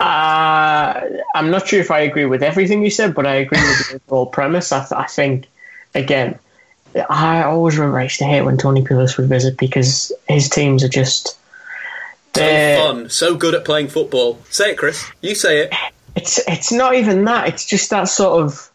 [0.00, 3.88] Uh, I'm not sure if I agree with everything you said, but I agree with
[3.90, 4.72] the overall premise.
[4.72, 5.46] I, th- I, think,
[5.94, 6.38] again,
[7.10, 10.82] I always remember I used to hate when Tony Pulis would visit because his teams
[10.84, 11.36] are just.
[12.34, 14.38] So fun, so good at playing football.
[14.48, 15.04] Say it, Chris.
[15.20, 15.74] You say it.
[16.16, 17.48] It's it's not even that.
[17.48, 18.70] It's just that sort of.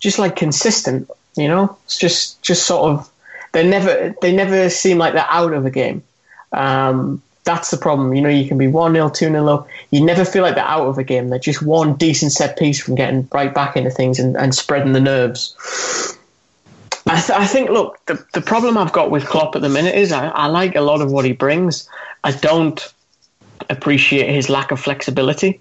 [0.00, 1.08] just like consistent.
[1.36, 3.10] You know, it's just just sort of
[3.52, 6.02] they never they never seem like they're out of a game.
[6.50, 8.14] Um, that's the problem.
[8.14, 9.68] You know, you can be 1 0, 2 0 up.
[9.90, 11.30] You never feel like they're out of a game.
[11.30, 14.92] They're just one decent set piece from getting right back into things and, and spreading
[14.92, 15.56] the nerves.
[17.06, 19.94] I, th- I, think, look, the, the problem I've got with Klopp at the minute
[19.94, 21.88] is I, I like a lot of what he brings.
[22.22, 22.86] I don't
[23.70, 25.58] appreciate his lack of flexibility.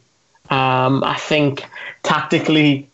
[0.49, 1.63] Um, I think
[2.03, 2.89] tactically,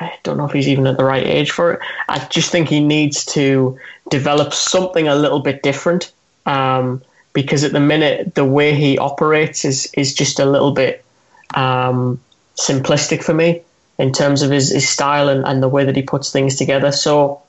[0.00, 1.80] I don't know if he's even at the right age for it.
[2.08, 3.78] I just think he needs to
[4.10, 6.10] develop something a little bit different.
[6.46, 7.00] Um,
[7.34, 11.04] because at the minute the way he operates is is just a little bit
[11.54, 12.18] um,
[12.56, 13.60] simplistic for me
[13.98, 16.90] in terms of his, his style and, and the way that he puts things together.
[16.90, 17.42] So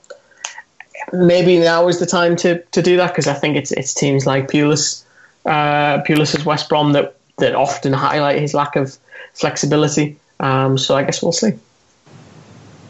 [1.14, 4.26] maybe now is the time to, to do that because I think it's it's teams
[4.26, 5.04] like Pulis,
[5.46, 8.98] uh, Pulis's West Brom that that often highlight his lack of
[9.34, 10.18] flexibility.
[10.40, 11.54] Um, so I guess we'll see.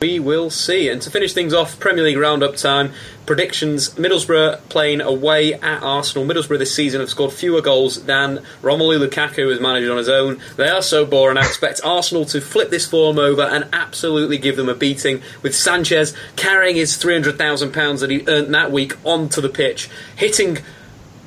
[0.05, 0.87] We will see.
[0.87, 2.91] And to finish things off, Premier League roundup time.
[3.25, 6.27] Predictions Middlesbrough playing away at Arsenal.
[6.27, 10.39] Middlesbrough this season have scored fewer goals than Romelu Lukaku has managed on his own.
[10.57, 11.39] They are so boring.
[11.39, 15.55] I expect Arsenal to flip this form over and absolutely give them a beating, with
[15.55, 20.59] Sanchez carrying his £300,000 that he earned that week onto the pitch, hitting,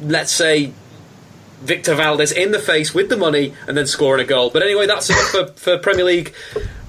[0.01, 0.73] let's say,
[1.61, 4.51] Victor Valdes in the face with the money and then scoring a goal.
[4.51, 6.35] But anyway, that's it for, for Premier League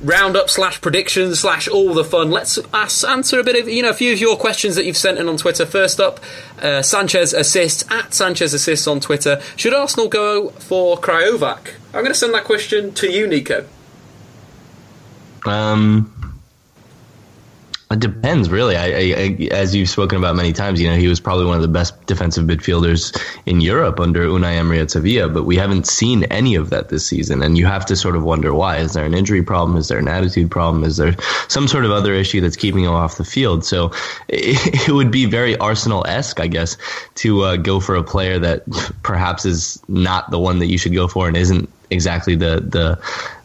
[0.02, 2.32] roundup slash predictions slash all the fun.
[2.32, 4.98] Let's ask, answer a bit of you know a few of your questions that you've
[4.98, 5.66] sent in on Twitter.
[5.66, 6.20] First up,
[6.62, 9.42] uh, Sanchez assists at Sanchez assists on Twitter.
[9.56, 11.74] Should Arsenal go for Krychowiak?
[11.88, 13.66] I'm going to send that question to you, Nico.
[15.46, 16.14] Um,
[17.92, 18.76] it depends, really.
[18.76, 21.64] I, I, as you've spoken about many times, you know, he was probably one of
[21.64, 26.26] the best defensive midfielders in Europe under Unai Emery at Sevilla, but we haven't seen
[26.26, 27.42] any of that this season.
[27.42, 28.78] And you have to sort of wonder why.
[28.78, 29.76] Is there an injury problem?
[29.76, 30.84] Is there an attitude problem?
[30.84, 31.16] Is there
[31.48, 33.66] some sort of other issue that's keeping him off the field?
[33.66, 33.92] So
[34.28, 36.78] it, it would be very Arsenal esque, I guess,
[37.16, 38.70] to uh, go for a player that
[39.02, 43.00] perhaps is not the one that you should go for and isn't exactly the, the,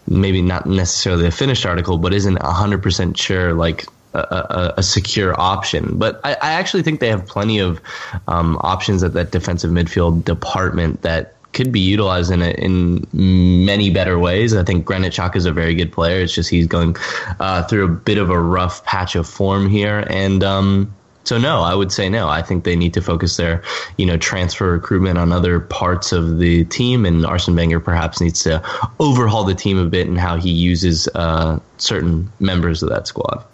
[0.06, 5.98] maybe not necessarily a finished article, but isn't 100% sure, like, a, a, secure option.
[5.98, 7.80] But I, I, actually think they have plenty of
[8.28, 13.90] um, options at that defensive midfield department that could be utilized in a, in many
[13.90, 14.54] better ways.
[14.54, 16.20] I think Granit Xhaka is a very good player.
[16.20, 16.96] It's just he's going
[17.40, 20.94] uh, through a bit of a rough patch of form here, and um,
[21.24, 22.28] so no, I would say no.
[22.28, 23.62] I think they need to focus their,
[23.96, 28.42] you know, transfer recruitment on other parts of the team, and Arsene Wenger perhaps needs
[28.42, 28.62] to
[29.00, 33.44] overhaul the team a bit and how he uses uh, certain members of that squad.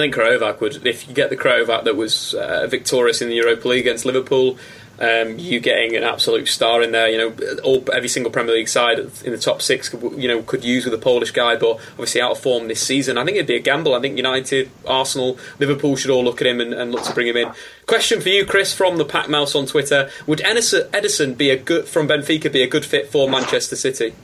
[0.00, 3.34] I think Krychowiak would, if you get the Krychowiak that was uh, victorious in the
[3.34, 4.58] Europa League against Liverpool,
[5.00, 7.08] um, you getting an absolute star in there.
[7.08, 10.42] You know, all, every single Premier League side in the top six, could, you know,
[10.42, 13.16] could use with a Polish guy, but obviously out of form this season.
[13.16, 13.94] I think it'd be a gamble.
[13.94, 17.28] I think United, Arsenal, Liverpool should all look at him and, and look to bring
[17.28, 17.50] him in.
[17.86, 21.88] Question for you, Chris, from the Pack Mouse on Twitter: Would Ederson be a good
[21.88, 24.14] from Benfica be a good fit for Manchester City?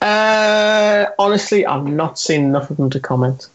[0.00, 3.48] Uh, honestly, I've not seen enough of them to comment.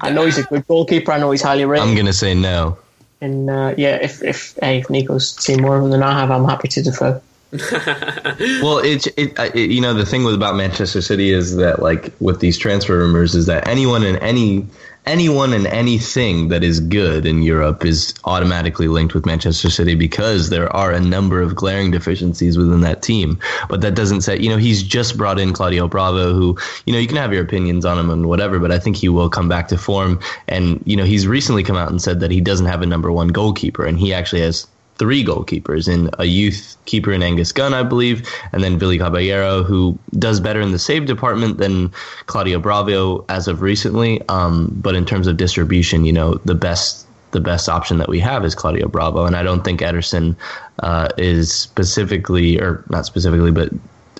[0.00, 1.12] I know he's a good goalkeeper.
[1.12, 1.86] I know he's highly rated.
[1.86, 2.78] I'm going to say no.
[3.20, 6.30] And uh, yeah, if if hey, if Nico's seen more of him than I have,
[6.30, 7.20] I'm happy to defer.
[7.50, 12.12] well, it, it, it, you know the thing with about Manchester City is that like
[12.20, 14.66] with these transfer rumors is that anyone in any
[15.08, 20.50] anyone and anything that is good in Europe is automatically linked with Manchester City because
[20.50, 23.40] there are a number of glaring deficiencies within that team.
[23.70, 26.98] But that doesn't say, you know, he's just brought in Claudio Bravo, who, you know,
[26.98, 29.48] you can have your opinions on him and whatever, but I think he will come
[29.48, 30.20] back to form.
[30.46, 33.10] And, you know, he's recently come out and said that he doesn't have a number
[33.10, 34.66] one goalkeeper, and he actually has
[34.98, 39.62] three goalkeepers in a youth keeper in Angus Gunn, I believe, and then Willy Caballero,
[39.62, 41.92] who does better in the save department than
[42.26, 44.20] Claudio Bravo as of recently.
[44.28, 48.20] Um, but in terms of distribution, you know, the best the best option that we
[48.20, 50.34] have is Claudio Bravo, and I don't think Ederson
[50.82, 53.70] uh, is specifically, or not specifically, but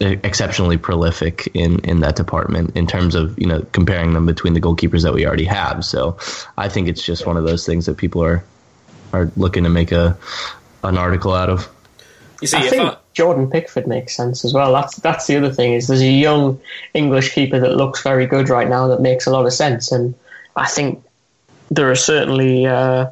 [0.00, 4.60] exceptionally prolific in, in that department in terms of you know comparing them between the
[4.60, 5.84] goalkeepers that we already have.
[5.84, 6.16] So
[6.56, 8.44] I think it's just one of those things that people are
[9.12, 10.16] are looking to make a
[10.84, 11.68] an article out of.
[12.40, 12.96] You see, I think I...
[13.14, 14.72] Jordan Pickford makes sense as well.
[14.72, 16.60] That's that's the other thing is there's a young
[16.94, 20.14] English keeper that looks very good right now that makes a lot of sense, and
[20.56, 21.02] I think
[21.70, 23.06] there are certainly uh,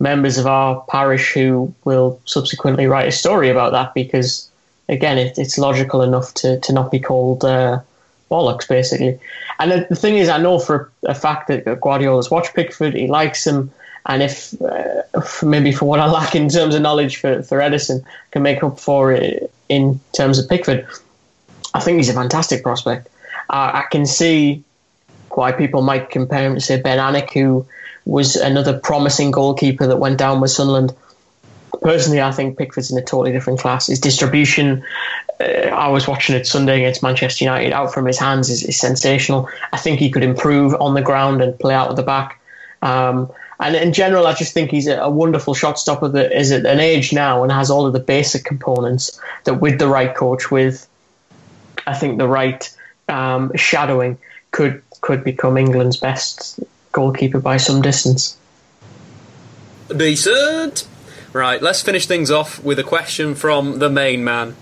[0.00, 4.50] members of our parish who will subsequently write a story about that because
[4.88, 7.44] again, it, it's logical enough to to not be called.
[7.44, 7.80] Uh,
[8.30, 9.18] bollocks, basically.
[9.58, 13.46] And the thing is, I know for a fact that Guardiola's watched Pickford, he likes
[13.46, 13.70] him,
[14.06, 15.02] and if uh,
[15.42, 18.78] maybe for what I lack in terms of knowledge for, for Ederson can make up
[18.78, 20.86] for it in terms of Pickford,
[21.72, 23.08] I think he's a fantastic prospect.
[23.48, 24.62] Uh, I can see
[25.30, 27.66] why people might compare him to say Ben Alnwick, who
[28.04, 30.94] was another promising goalkeeper that went down with Sunderland.
[31.80, 33.88] Personally, I think Pickford's in a totally different class.
[33.88, 34.84] His distribution,
[35.40, 38.78] uh, I was watching it Sunday against Manchester United, out from his hands is, is
[38.78, 39.48] sensational.
[39.72, 42.40] I think he could improve on the ground and play out of the back.
[42.82, 46.66] Um, and in general, I just think he's a, wonderful shot stopper that is at
[46.66, 50.50] an age now and has all of the basic components that, with the right coach,
[50.50, 50.88] with
[51.86, 52.68] I think the right
[53.08, 54.18] um, shadowing,
[54.50, 56.60] could could become England's best
[56.92, 58.36] goalkeeper by some distance.
[59.94, 60.86] Decent.
[61.32, 64.56] Right, let's finish things off with a question from the main man.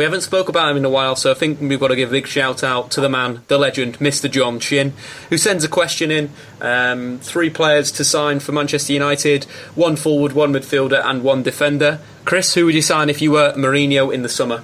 [0.00, 2.08] We haven't spoke about him in a while, so I think we've got to give
[2.08, 4.30] a big shout out to the man, the legend, Mr.
[4.30, 4.94] John Chin,
[5.28, 6.30] who sends a question in.
[6.62, 9.44] Um, three players to sign for Manchester United:
[9.74, 11.98] one forward, one midfielder, and one defender.
[12.24, 14.62] Chris, who would you sign if you were Mourinho in the summer?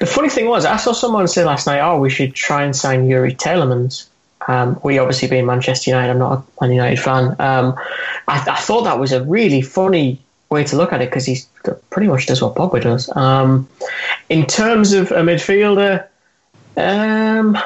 [0.00, 2.76] The funny thing was, I saw someone say last night, "Oh, we should try and
[2.76, 4.06] sign Youri Tielemans."
[4.46, 7.36] Um, we obviously being Manchester United, I'm not a Man United fan.
[7.38, 7.74] Um,
[8.28, 11.38] I, I, thought that was a really funny way to look at it because he
[11.90, 13.14] pretty much does what Pogba does.
[13.16, 13.68] Um,
[14.28, 16.06] in terms of a midfielder,
[16.76, 17.56] um,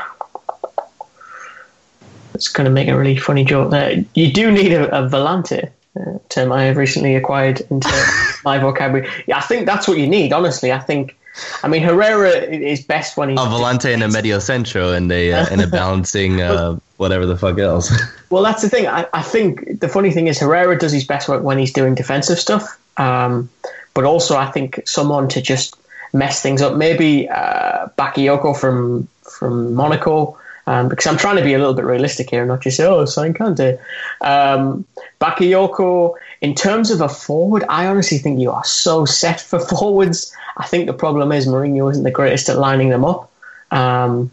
[2.35, 4.05] it's going to make a really funny joke there.
[4.14, 7.89] You do need a, a volante, uh, term I have recently acquired into
[8.45, 9.11] my vocabulary.
[9.26, 10.32] Yeah, I think that's what you need.
[10.32, 11.16] Honestly, I think.
[11.62, 15.32] I mean, Herrera is best when he's a volante and a medio centro and a
[15.32, 17.93] uh, and a balancing uh, whatever the fuck else.
[18.30, 18.87] well, that's the thing.
[18.87, 21.95] I, I, think the funny thing is Herrera does his best work when he's doing
[21.95, 22.78] defensive stuff.
[22.97, 23.51] Um,
[23.95, 25.76] but also, I think someone to just
[26.12, 26.76] mess things up.
[26.76, 30.39] Maybe uh, Bakayoko from from Monaco.
[30.67, 32.87] Um, because I'm trying to be a little bit realistic here, and not just say,
[32.87, 33.79] oh sign Kante.
[34.23, 34.87] Um,
[35.21, 40.35] Bakayoko, in terms of a forward, I honestly think you are so set for forwards.
[40.57, 43.31] I think the problem is Mourinho isn't the greatest at lining them up.
[43.71, 44.31] Um,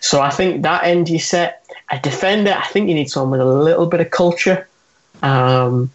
[0.00, 1.64] so I think that end you set.
[1.90, 4.66] A defender, I think you need someone with a little bit of culture.
[5.22, 5.92] Um,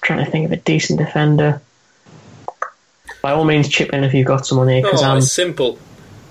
[0.00, 1.60] trying to think of a decent defender.
[3.20, 4.82] By all means, chip in if you've got someone here.
[4.82, 5.78] Cause, oh, it's simple.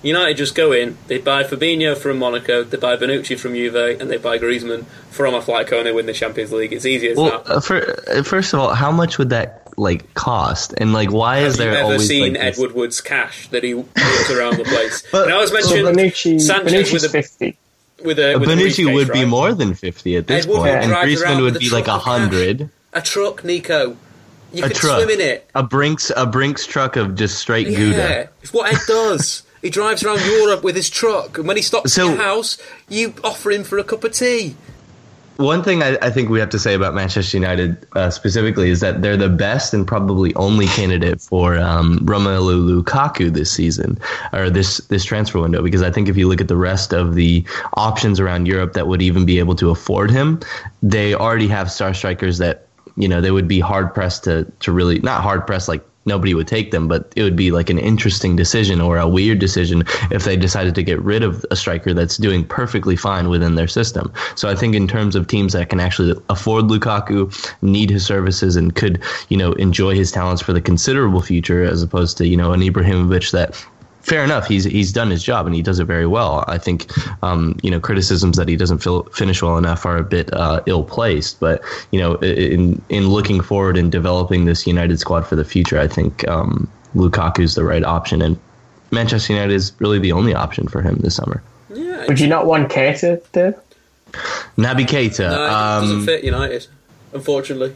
[0.03, 4.09] United just go in, they buy Fabinho from Monaco, they buy Bonucci from Juve, and
[4.09, 6.71] they buy Griezmann from Atletico, and they win the Champions League.
[6.73, 7.49] It's easy as well, that.
[7.51, 10.73] Uh, for, uh, first of all, how much would that like cost?
[10.77, 13.47] And like, why Have is there you ever always seen like, Ed this- Woodward's cash
[13.49, 15.03] that he wheels around the place?
[15.11, 17.57] But- and I was so mentioning Bonucci, Sanchez Bonucci's with a 50.
[18.05, 19.27] with a with a Bonucci briefcase, would be right?
[19.27, 21.87] more than fifty at this Ed Woodward point, and drives Griezmann would be like truck
[21.87, 22.19] a of cash.
[22.19, 22.69] hundred.
[22.93, 23.97] A truck, Nico.
[24.53, 25.49] You A could truck, swim in it.
[25.55, 28.29] a Brinks, a Brinks truck of just straight Yeah, Gouda.
[28.43, 29.43] it's what Ed does.
[29.62, 32.58] He drives around Europe with his truck, and when he stops So- at your house,
[32.89, 34.55] you offer him for a cup of tea.
[35.38, 38.80] One thing I, I think we have to say about Manchester United uh, specifically is
[38.80, 43.99] that they're the best and probably only candidate for um, Romelu Lukaku this season
[44.34, 45.62] or this this transfer window.
[45.62, 48.88] Because I think if you look at the rest of the options around Europe that
[48.88, 50.39] would even be able to afford him,
[50.82, 54.72] they already have star strikers that you know they would be hard pressed to to
[54.72, 57.78] really not hard pressed like nobody would take them, but it would be like an
[57.78, 61.93] interesting decision or a weird decision if they decided to get rid of a striker
[61.93, 64.12] that's doing perfectly fine within their system.
[64.36, 67.32] So I think in terms of teams that can actually afford Lukaku,
[67.62, 71.84] need his services, and could you know enjoy his talents for the considerable future, as
[71.84, 73.66] opposed to you know an Ibrahimovic that.
[74.08, 74.47] Fair enough.
[74.47, 76.45] He's he's done his job and he does it very well.
[76.47, 76.89] I think
[77.24, 80.62] um, you know criticisms that he doesn't feel, finish well enough are a bit uh,
[80.66, 81.41] ill placed.
[81.41, 85.78] But you know, in in looking forward and developing this United squad for the future,
[85.78, 88.39] I think um, Lukaku's the right option, and
[88.91, 91.43] Manchester United is really the only option for him this summer.
[91.74, 93.55] Yeah, Would you not want Keita, Dave?
[94.58, 96.66] Naby Keita, no, it doesn't um, fit United.
[97.12, 97.76] Unfortunately,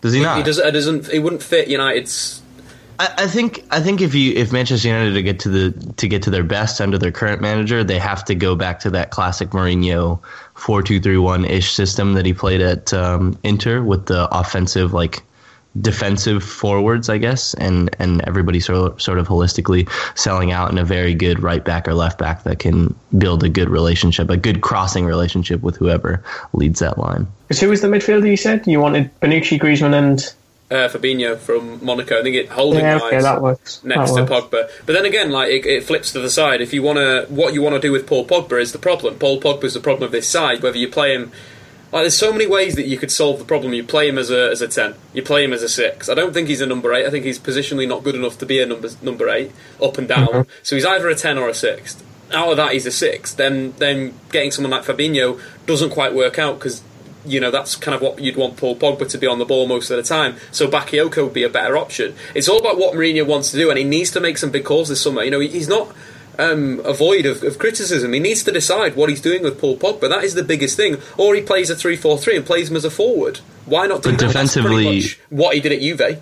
[0.00, 0.38] does he not?
[0.38, 0.58] he does.
[0.58, 1.08] It doesn't.
[1.08, 2.40] He wouldn't fit United's.
[2.98, 6.08] I, I think I think if you if Manchester United to get to the to
[6.08, 9.10] get to their best under their current manager, they have to go back to that
[9.10, 10.20] classic Mourinho
[10.54, 14.92] four two three one ish system that he played at um, Inter with the offensive
[14.92, 15.22] like
[15.80, 20.84] defensive forwards, I guess, and and everybody sort sort of holistically selling out in a
[20.84, 24.60] very good right back or left back that can build a good relationship, a good
[24.60, 26.22] crossing relationship with whoever
[26.52, 27.26] leads that line.
[27.48, 28.66] Because who was the midfielder you said?
[28.66, 30.34] You wanted Bonucci, Griezmann, and
[30.74, 32.18] Uh, Fabinho from Monaco.
[32.18, 33.84] I think it holding yeah, wise okay, works.
[33.84, 34.46] next that to works.
[34.48, 34.70] Pogba.
[34.84, 36.60] But then again, like it, it flips to the side.
[36.60, 39.16] If you want to, what you want to do with Paul Pogba is the problem.
[39.20, 40.64] Paul Pogba is the problem of this side.
[40.64, 41.30] Whether you play him,
[41.92, 43.72] like there's so many ways that you could solve the problem.
[43.72, 44.96] You play him as a as a ten.
[45.12, 46.08] You play him as a six.
[46.08, 47.06] I don't think he's a number eight.
[47.06, 50.08] I think he's positionally not good enough to be a number number eight, up and
[50.08, 50.26] down.
[50.26, 50.50] Mm-hmm.
[50.64, 52.02] So he's either a ten or a six.
[52.32, 53.32] Out of that, he's a six.
[53.32, 56.82] Then then getting someone like Fabinho doesn't quite work out because
[57.26, 59.66] you know that's kind of what you'd want Paul Pogba to be on the ball
[59.66, 60.36] most of the time.
[60.52, 62.14] So Bakayoko would be a better option.
[62.34, 64.64] It's all about what Mourinho wants to do, and he needs to make some big
[64.64, 65.22] calls this summer.
[65.22, 65.94] You know, he's not
[66.38, 68.12] um, avoid of, of, criticism.
[68.12, 70.08] He needs to decide what he's doing with Paul Pogba.
[70.08, 70.98] That is the biggest thing.
[71.16, 73.38] Or he plays a 3 4 3 and plays him as a forward.
[73.66, 74.26] Why not do but that?
[74.26, 76.20] defensively, what he did at Juve.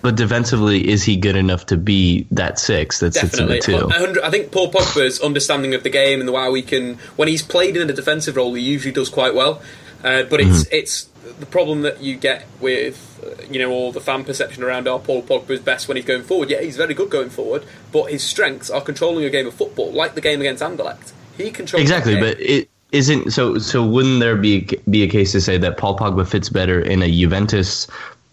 [0.00, 3.60] But defensively, is he good enough to be that six that Definitely.
[3.60, 4.22] sits in the two?
[4.22, 7.42] I think Paul Pogba's understanding of the game and the way we can, when he's
[7.42, 9.60] played in a defensive role, he usually does quite well.
[10.02, 10.74] Uh, but it's mm-hmm.
[10.74, 11.04] it's
[11.40, 14.96] the problem that you get with uh, you know all the fan perception around our
[14.96, 16.50] oh, Paul Pogba is best when he's going forward.
[16.50, 19.92] Yeah, he's very good going forward, but his strengths are controlling a game of football,
[19.92, 21.12] like the game against Anderlecht.
[21.36, 23.58] He controls exactly, but it isn't so.
[23.58, 27.02] So wouldn't there be be a case to say that Paul Pogba fits better in
[27.02, 27.88] a Juventus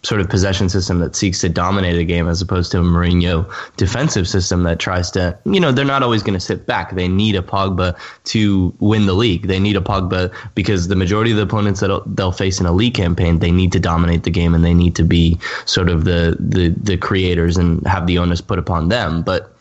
[0.06, 3.44] sort of possession system that seeks to dominate a game as opposed to a Mourinho
[3.76, 6.94] defensive system that tries to, you know, they're not always going to sit back.
[6.94, 9.48] They need a Pogba to win the league.
[9.48, 12.72] They need a Pogba because the majority of the opponents that they'll face in a
[12.72, 16.04] league campaign, they need to dominate the game and they need to be sort of
[16.04, 19.22] the the, the creators and have the onus put upon them.
[19.22, 19.55] But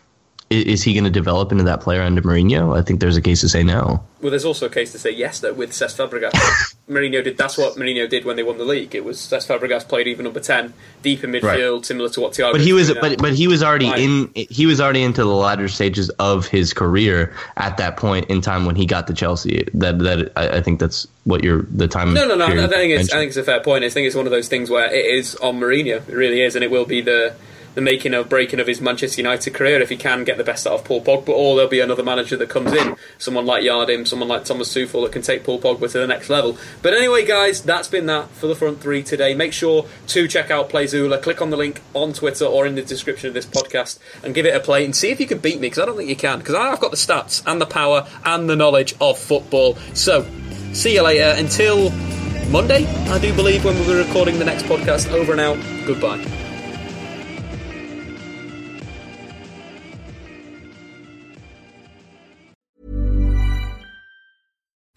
[0.50, 2.78] is he going to develop into that player under Mourinho?
[2.78, 4.04] I think there's a case to say no.
[4.22, 6.76] Well, there's also a case to say yes, though, with Cesc Fabregas.
[6.90, 7.36] Mourinho did.
[7.36, 8.94] That's what Mourinho did when they won the league.
[8.94, 11.86] It was Cesc Fabregas played even number ten, deep in midfield, right.
[11.86, 12.52] similar to what Thiago.
[12.52, 14.32] But he was, but but he was already in.
[14.36, 18.66] He was already into the latter stages of his career at that point in time
[18.66, 19.68] when he got to Chelsea.
[19.74, 22.14] That that I, I think that's what you're the time.
[22.14, 22.46] No, no, no.
[22.46, 23.84] I think it's I think it's a fair point.
[23.84, 26.08] I think it's one of those things where it is on Mourinho.
[26.08, 27.36] It really is, and it will be the
[27.76, 30.66] the making or breaking of his Manchester United career if he can get the best
[30.66, 34.08] out of Paul Pogba, or there'll be another manager that comes in, someone like Jardim,
[34.08, 36.58] someone like Thomas Tuchel that can take Paul Pogba to the next level.
[36.82, 39.36] But anyway, guys, that's been that for the front three today.
[39.36, 41.22] Make sure to check out Playzoola.
[41.22, 44.46] Click on the link on Twitter or in the description of this podcast and give
[44.46, 46.16] it a play and see if you can beat me because I don't think you
[46.16, 49.76] can because I've got the stats and the power and the knowledge of football.
[49.94, 50.26] So,
[50.74, 51.34] see you later.
[51.38, 51.92] Until
[52.50, 55.12] Monday, I do believe, when we'll be recording the next podcast.
[55.12, 55.58] Over and out.
[55.86, 56.45] Goodbye.